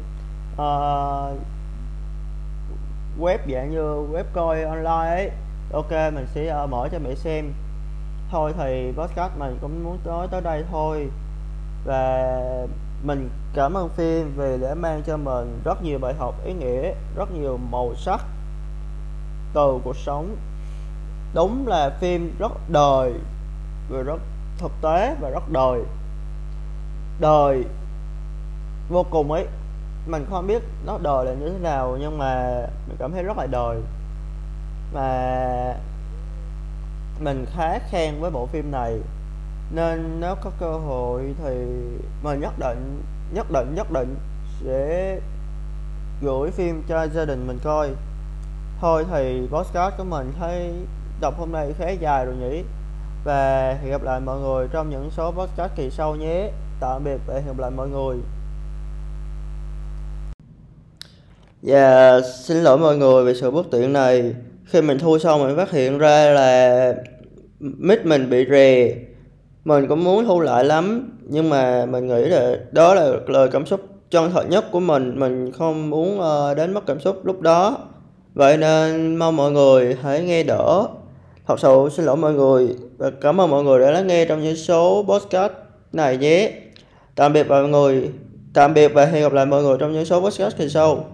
uh, 0.52 1.38
web 3.20 3.38
dạng 3.52 3.70
như 3.70 4.06
web 4.12 4.24
coi 4.32 4.62
online 4.62 5.08
ấy. 5.08 5.30
Ok 5.72 5.90
mình 5.90 6.26
sẽ 6.34 6.62
uh, 6.64 6.70
mở 6.70 6.88
cho 6.92 6.98
mẹ 6.98 7.14
xem. 7.14 7.52
Thôi 8.30 8.52
thì 8.58 8.92
podcast 8.96 9.32
mình 9.38 9.58
cũng 9.60 9.84
muốn 9.84 9.98
nói 10.04 10.28
tới 10.30 10.40
đây 10.40 10.64
thôi. 10.70 11.08
Và 11.84 12.40
mình 13.02 13.30
cảm 13.54 13.74
ơn 13.74 13.88
phim 13.88 14.34
vì 14.36 14.58
đã 14.60 14.74
mang 14.74 15.02
cho 15.06 15.16
mình 15.16 15.60
rất 15.64 15.82
nhiều 15.82 15.98
bài 15.98 16.14
học 16.18 16.34
ý 16.44 16.52
nghĩa, 16.52 16.94
rất 17.16 17.30
nhiều 17.32 17.58
màu 17.70 17.94
sắc 17.96 18.20
từ 19.54 19.78
cuộc 19.84 19.96
sống. 19.96 20.36
Đúng 21.34 21.68
là 21.68 21.90
phim 22.00 22.36
rất 22.38 22.52
đời, 22.68 23.12
và 23.90 24.02
rất 24.02 24.20
thực 24.58 24.72
tế 24.82 25.16
và 25.20 25.30
rất 25.30 25.52
đời. 25.52 25.82
Đời 27.20 27.64
vô 28.88 29.06
cùng 29.10 29.32
ấy. 29.32 29.46
Mình 30.06 30.26
không 30.30 30.46
biết 30.46 30.62
nó 30.86 30.98
đời 31.02 31.26
là 31.26 31.32
như 31.32 31.48
thế 31.48 31.58
nào, 31.58 31.96
nhưng 32.00 32.18
mà 32.18 32.62
mình 32.88 32.96
cảm 32.98 33.12
thấy 33.12 33.22
rất 33.22 33.38
là 33.38 33.46
đời. 33.46 33.80
Và 34.92 35.76
mình 37.20 37.46
khá 37.56 37.78
khen 37.78 38.20
với 38.20 38.30
bộ 38.30 38.46
phim 38.46 38.70
này 38.70 38.98
nên 39.74 40.20
nếu 40.20 40.34
có 40.44 40.50
cơ 40.60 40.72
hội 40.72 41.34
thì 41.44 41.54
mình 42.22 42.40
nhất 42.40 42.52
định 42.58 43.02
nhất 43.34 43.46
định 43.52 43.74
nhất 43.74 43.86
định 43.92 44.14
sẽ 44.64 45.18
gửi 46.22 46.50
phim 46.50 46.82
cho 46.88 47.06
gia 47.14 47.24
đình 47.24 47.46
mình 47.46 47.58
coi 47.64 47.90
thôi 48.80 49.04
thì 49.10 49.48
podcast 49.50 49.94
của 49.98 50.04
mình 50.04 50.32
thấy 50.38 50.72
đọc 51.20 51.34
hôm 51.38 51.52
nay 51.52 51.74
khá 51.78 51.90
dài 51.90 52.26
rồi 52.26 52.34
nhỉ 52.36 52.62
và 53.24 53.72
hẹn 53.82 53.90
gặp 53.90 54.02
lại 54.02 54.20
mọi 54.20 54.40
người 54.40 54.68
trong 54.72 54.90
những 54.90 55.10
số 55.10 55.30
podcast 55.30 55.72
kỳ 55.76 55.90
sau 55.90 56.16
nhé 56.16 56.50
tạm 56.80 57.04
biệt 57.04 57.18
và 57.26 57.34
hẹn 57.34 57.46
gặp 57.46 57.58
lại 57.58 57.70
mọi 57.70 57.88
người 57.88 58.16
Dạ, 61.62 62.10
yeah, 62.10 62.24
xin 62.24 62.56
lỗi 62.56 62.78
mọi 62.78 62.96
người 62.96 63.24
về 63.24 63.34
sự 63.34 63.50
bất 63.50 63.66
tiện 63.70 63.92
này. 63.92 64.34
Khi 64.64 64.82
mình 64.82 64.98
thu 64.98 65.18
xong 65.18 65.42
mình 65.42 65.56
phát 65.56 65.70
hiện 65.70 65.98
ra 65.98 66.30
là 66.30 66.94
mic 67.60 68.06
mình 68.06 68.30
bị 68.30 68.46
rè. 68.50 68.94
Mình 69.64 69.88
cũng 69.88 70.04
muốn 70.04 70.24
thu 70.24 70.40
lại 70.40 70.64
lắm, 70.64 71.10
nhưng 71.28 71.50
mà 71.50 71.86
mình 71.86 72.06
nghĩ 72.06 72.24
là 72.24 72.56
đó 72.72 72.94
là 72.94 73.12
lời 73.26 73.48
cảm 73.52 73.66
xúc 73.66 73.80
chân 74.10 74.30
thật 74.32 74.44
nhất 74.48 74.64
của 74.72 74.80
mình. 74.80 75.20
Mình 75.20 75.52
không 75.52 75.90
muốn 75.90 76.20
uh, 76.20 76.56
đến 76.56 76.74
mất 76.74 76.86
cảm 76.86 77.00
xúc 77.00 77.26
lúc 77.26 77.40
đó. 77.40 77.78
Vậy 78.34 78.56
nên 78.56 79.16
mong 79.16 79.36
mọi 79.36 79.52
người 79.52 79.96
hãy 80.02 80.22
nghe 80.22 80.42
đỡ. 80.42 80.86
Thật 81.46 81.60
sự 81.60 81.88
xin 81.92 82.06
lỗi 82.06 82.16
mọi 82.16 82.32
người 82.32 82.76
và 82.98 83.10
cảm 83.20 83.40
ơn 83.40 83.50
mọi 83.50 83.64
người 83.64 83.80
đã 83.80 83.90
lắng 83.90 84.06
nghe 84.06 84.24
trong 84.24 84.42
những 84.42 84.56
số 84.56 85.04
podcast 85.08 85.52
này 85.92 86.16
nhé. 86.16 86.52
Tạm 87.14 87.32
biệt 87.32 87.48
mọi 87.48 87.68
người. 87.68 88.10
Tạm 88.54 88.74
biệt 88.74 88.88
và 88.94 89.04
hẹn 89.04 89.22
gặp 89.22 89.32
lại 89.32 89.46
mọi 89.46 89.62
người 89.62 89.76
trong 89.80 89.92
những 89.92 90.04
số 90.04 90.20
podcast 90.20 90.56
kỳ 90.56 90.68
sau. 90.68 91.04